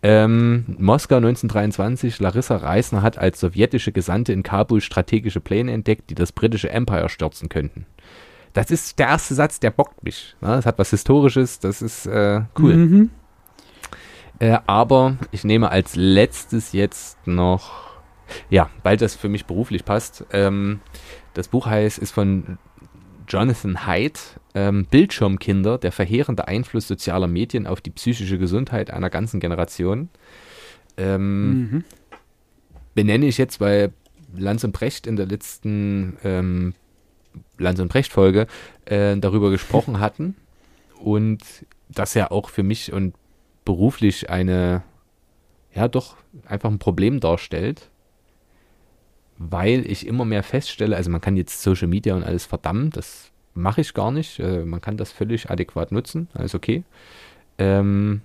[0.03, 6.15] Ähm, Moskau 1923, Larissa Reisner hat als sowjetische Gesandte in Kabul strategische Pläne entdeckt, die
[6.15, 7.85] das britische Empire stürzen könnten.
[8.53, 10.35] Das ist der erste Satz, der bockt mich.
[10.41, 10.49] Ne?
[10.49, 12.75] Das hat was Historisches, das ist äh, cool.
[12.75, 13.09] Mhm.
[14.39, 17.91] Äh, aber ich nehme als letztes jetzt noch,
[18.49, 20.25] ja, weil das für mich beruflich passt.
[20.33, 20.79] Ähm,
[21.33, 22.57] das Buch heißt, ist von
[23.27, 24.19] Jonathan Haidt,
[24.53, 30.09] ähm, Bildschirmkinder, der verheerende Einfluss sozialer Medien auf die psychische Gesundheit einer ganzen Generation.
[30.97, 31.83] Ähm, Mhm.
[32.95, 33.93] benenne ich jetzt, weil
[34.35, 36.73] Lanz und Brecht in der letzten ähm,
[37.57, 38.47] Lanz und Brecht-Folge
[38.85, 40.35] äh, darüber gesprochen hatten
[40.99, 41.41] und
[41.89, 43.13] das ja auch für mich und
[43.65, 44.83] beruflich eine,
[45.73, 46.15] ja doch,
[46.45, 47.89] einfach ein Problem darstellt,
[49.37, 53.31] weil ich immer mehr feststelle, also man kann jetzt Social Media und alles verdammen, das
[53.53, 56.83] mache ich gar nicht, äh, man kann das völlig adäquat nutzen, alles okay.
[57.57, 58.21] Ähm,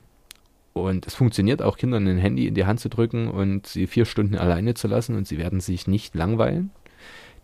[0.72, 4.04] und es funktioniert auch, Kindern ein Handy in die Hand zu drücken und sie vier
[4.04, 6.70] Stunden alleine zu lassen und sie werden sich nicht langweilen.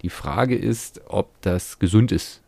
[0.03, 2.42] Die Frage ist, ob das gesund ist.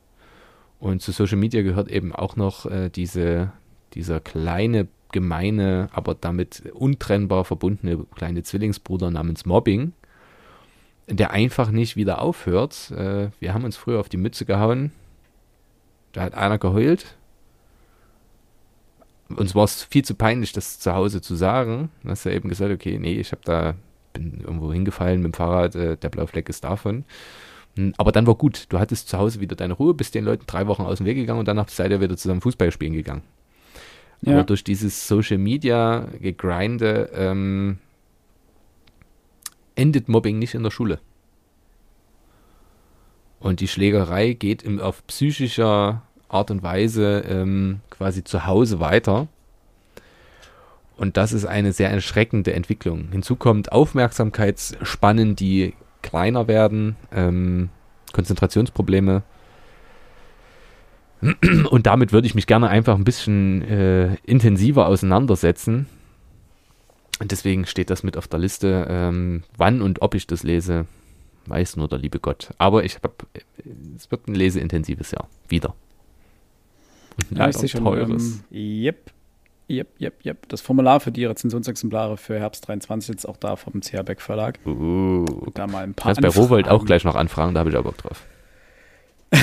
[0.81, 3.53] Und zu Social Media gehört eben auch noch äh, diese,
[3.95, 9.93] dieser kleine, gemeine, aber damit untrennbar verbundene kleine Zwillingsbruder namens Mobbing,
[11.09, 12.91] der einfach nicht wieder aufhört.
[12.91, 14.91] Äh, wir haben uns früher auf die Mütze gehauen.
[16.13, 17.17] Da hat einer geheult.
[19.29, 21.91] Uns war es viel zu peinlich, das zu Hause zu sagen.
[22.03, 23.75] Dann hast du eben gesagt, okay, nee, ich habe da
[24.15, 27.05] bin irgendwo hingefallen mit dem Fahrrad, äh, der blaue Fleck ist davon.
[27.77, 28.67] Hm, aber dann war gut.
[28.71, 31.17] Du hattest zu Hause wieder deine Ruhe, bist den Leuten drei Wochen aus dem Weg
[31.17, 33.23] gegangen und danach seid ihr wieder zusammen Fußball spielen gegangen.
[34.23, 34.35] Ja.
[34.35, 37.79] Aber durch dieses Social Media gegrinde ähm,
[39.75, 40.99] endet Mobbing nicht in der Schule.
[43.41, 49.29] Und die Schlägerei geht im, auf psychischer Art und Weise ähm, quasi zu Hause weiter.
[50.97, 53.09] Und das ist eine sehr erschreckende Entwicklung.
[53.11, 57.71] Hinzu kommt Aufmerksamkeitsspannen, die kleiner werden, ähm,
[58.13, 59.23] Konzentrationsprobleme.
[61.71, 65.87] Und damit würde ich mich gerne einfach ein bisschen äh, intensiver auseinandersetzen.
[67.21, 68.87] Und deswegen steht das mit auf der Liste.
[68.89, 70.87] Ähm, wann und ob ich das lese,
[71.47, 72.51] weiß nur der liebe Gott.
[72.59, 73.15] Aber ich habe,
[73.97, 75.29] es wird ein leseintensives Jahr.
[75.49, 75.75] Wieder.
[77.31, 77.87] Ja, ich sehe schon.
[77.87, 79.14] Ähm, yep.
[79.71, 80.49] Yep, yep, yep.
[80.49, 84.59] Das Formular für die Rezensionsexemplare für Herbst 23 ist auch da vom CH Beck Verlag.
[84.67, 86.13] Uh, da mal ein paar.
[86.15, 88.27] Das bei Rowold auch gleich noch anfragen, da habe ich auch Bock drauf.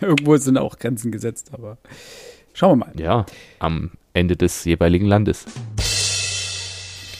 [0.00, 1.78] Irgendwo sind auch Grenzen gesetzt, aber
[2.52, 2.92] schauen wir mal.
[3.00, 3.24] Ja,
[3.58, 5.46] am Ende des jeweiligen Landes.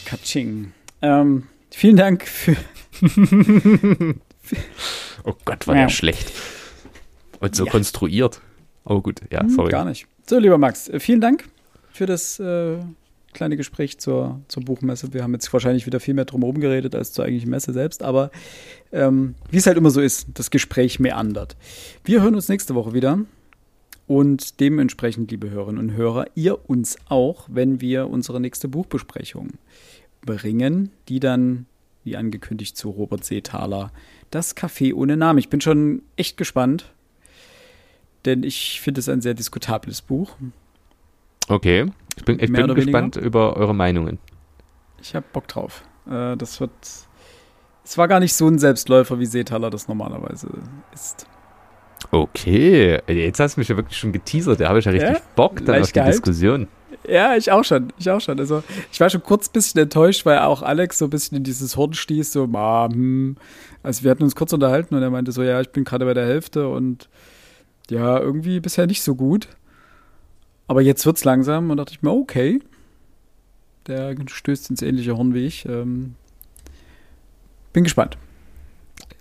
[0.05, 0.71] Katsching.
[1.01, 2.55] Ähm, vielen Dank für.
[5.23, 5.81] oh Gott, war ja.
[5.83, 6.31] der schlecht.
[7.39, 7.71] Und so ja.
[7.71, 8.39] konstruiert.
[8.85, 9.71] Aber gut, ja, hm, sorry.
[9.71, 10.05] Gar nicht.
[10.27, 11.45] So, lieber Max, vielen Dank
[11.93, 12.77] für das äh,
[13.33, 15.13] kleine Gespräch zur, zur Buchmesse.
[15.13, 18.31] Wir haben jetzt wahrscheinlich wieder viel mehr drumherum geredet als zur eigentlichen Messe selbst, aber
[18.91, 21.55] ähm, wie es halt immer so ist, das Gespräch meandert.
[22.03, 23.19] Wir hören uns nächste Woche wieder.
[24.05, 29.51] Und dementsprechend, liebe Hörerinnen und Hörer, ihr uns auch, wenn wir unsere nächste Buchbesprechung
[30.25, 31.67] bringen, die dann,
[32.03, 33.93] wie angekündigt, zu Robert Seethaler,
[34.29, 35.39] das Café ohne Namen.
[35.39, 36.91] Ich bin schon echt gespannt,
[38.25, 40.35] denn ich finde es ein sehr diskutables Buch.
[41.49, 41.85] Okay,
[42.15, 43.27] ich bin, ich bin gespannt weniger.
[43.27, 44.19] über eure Meinungen.
[45.01, 45.83] Ich habe Bock drauf.
[46.09, 46.71] Äh, das wird.
[47.85, 50.47] Es war gar nicht so ein Selbstläufer, wie Seetaler das normalerweise
[50.93, 51.27] ist.
[52.11, 54.59] Okay, jetzt hast du mich ja wirklich schon geteasert.
[54.59, 56.13] Da habe ich ja richtig ja, Bock dann auf die gehypt.
[56.13, 56.67] Diskussion.
[57.07, 57.91] Ja, ich auch schon.
[57.97, 58.39] Ich auch schon.
[58.39, 61.43] Also, ich war schon kurz ein bisschen enttäuscht, weil auch Alex so ein bisschen in
[61.43, 63.35] dieses Horn stieß, so, ma, hm.
[63.81, 66.13] Also, wir hatten uns kurz unterhalten und er meinte so, ja, ich bin gerade bei
[66.13, 67.09] der Hälfte und
[67.89, 69.49] ja, irgendwie bisher nicht so gut.
[70.67, 72.61] Aber jetzt wird es langsam und dachte ich mir, okay,
[73.87, 75.65] der stößt ins ähnliche Horn wie ich.
[75.65, 76.15] Ähm,
[77.73, 78.17] bin gespannt.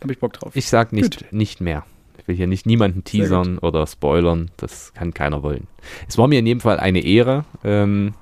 [0.01, 0.55] Habe ich Bock drauf.
[0.55, 1.33] Ich sag nicht, Gut.
[1.33, 1.85] nicht mehr.
[2.19, 4.51] Ich will hier nicht niemanden teasern oder spoilern.
[4.57, 5.67] Das kann keiner wollen.
[6.09, 7.45] Es war mir in jedem Fall eine Ehre.
[7.65, 8.15] Ähm,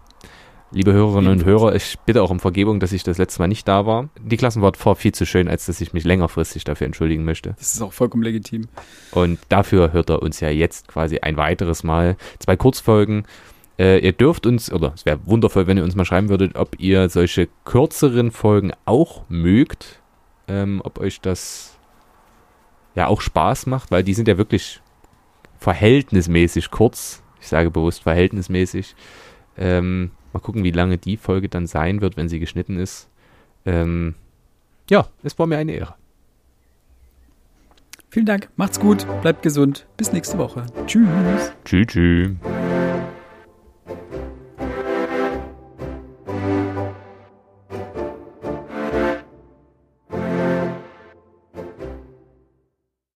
[0.72, 3.66] Liebe Hörerinnen und Hörer, ich bitte auch um Vergebung, dass ich das letzte Mal nicht
[3.66, 4.08] da war.
[4.22, 7.54] Die Klassenfahrt war viel zu schön, als dass ich mich längerfristig dafür entschuldigen möchte.
[7.58, 8.68] Das ist auch vollkommen legitim.
[9.10, 12.16] Und dafür hört er uns ja jetzt quasi ein weiteres Mal.
[12.38, 13.24] Zwei Kurzfolgen.
[13.80, 16.78] Äh, ihr dürft uns, oder es wäre wundervoll, wenn ihr uns mal schreiben würdet, ob
[16.78, 20.00] ihr solche kürzeren Folgen auch mögt.
[20.46, 21.76] Ähm, ob euch das
[22.94, 24.80] ja auch Spaß macht, weil die sind ja wirklich
[25.58, 27.24] verhältnismäßig kurz.
[27.40, 28.94] Ich sage bewusst verhältnismäßig.
[29.56, 33.08] Ähm, Mal gucken, wie lange die Folge dann sein wird, wenn sie geschnitten ist.
[33.66, 34.14] Ähm,
[34.88, 35.94] ja, es war mir eine Ehre.
[38.10, 40.66] Vielen Dank, macht's gut, bleibt gesund, bis nächste Woche.
[40.86, 41.06] Tschüss.
[41.64, 42.30] Tschüss, tschüss.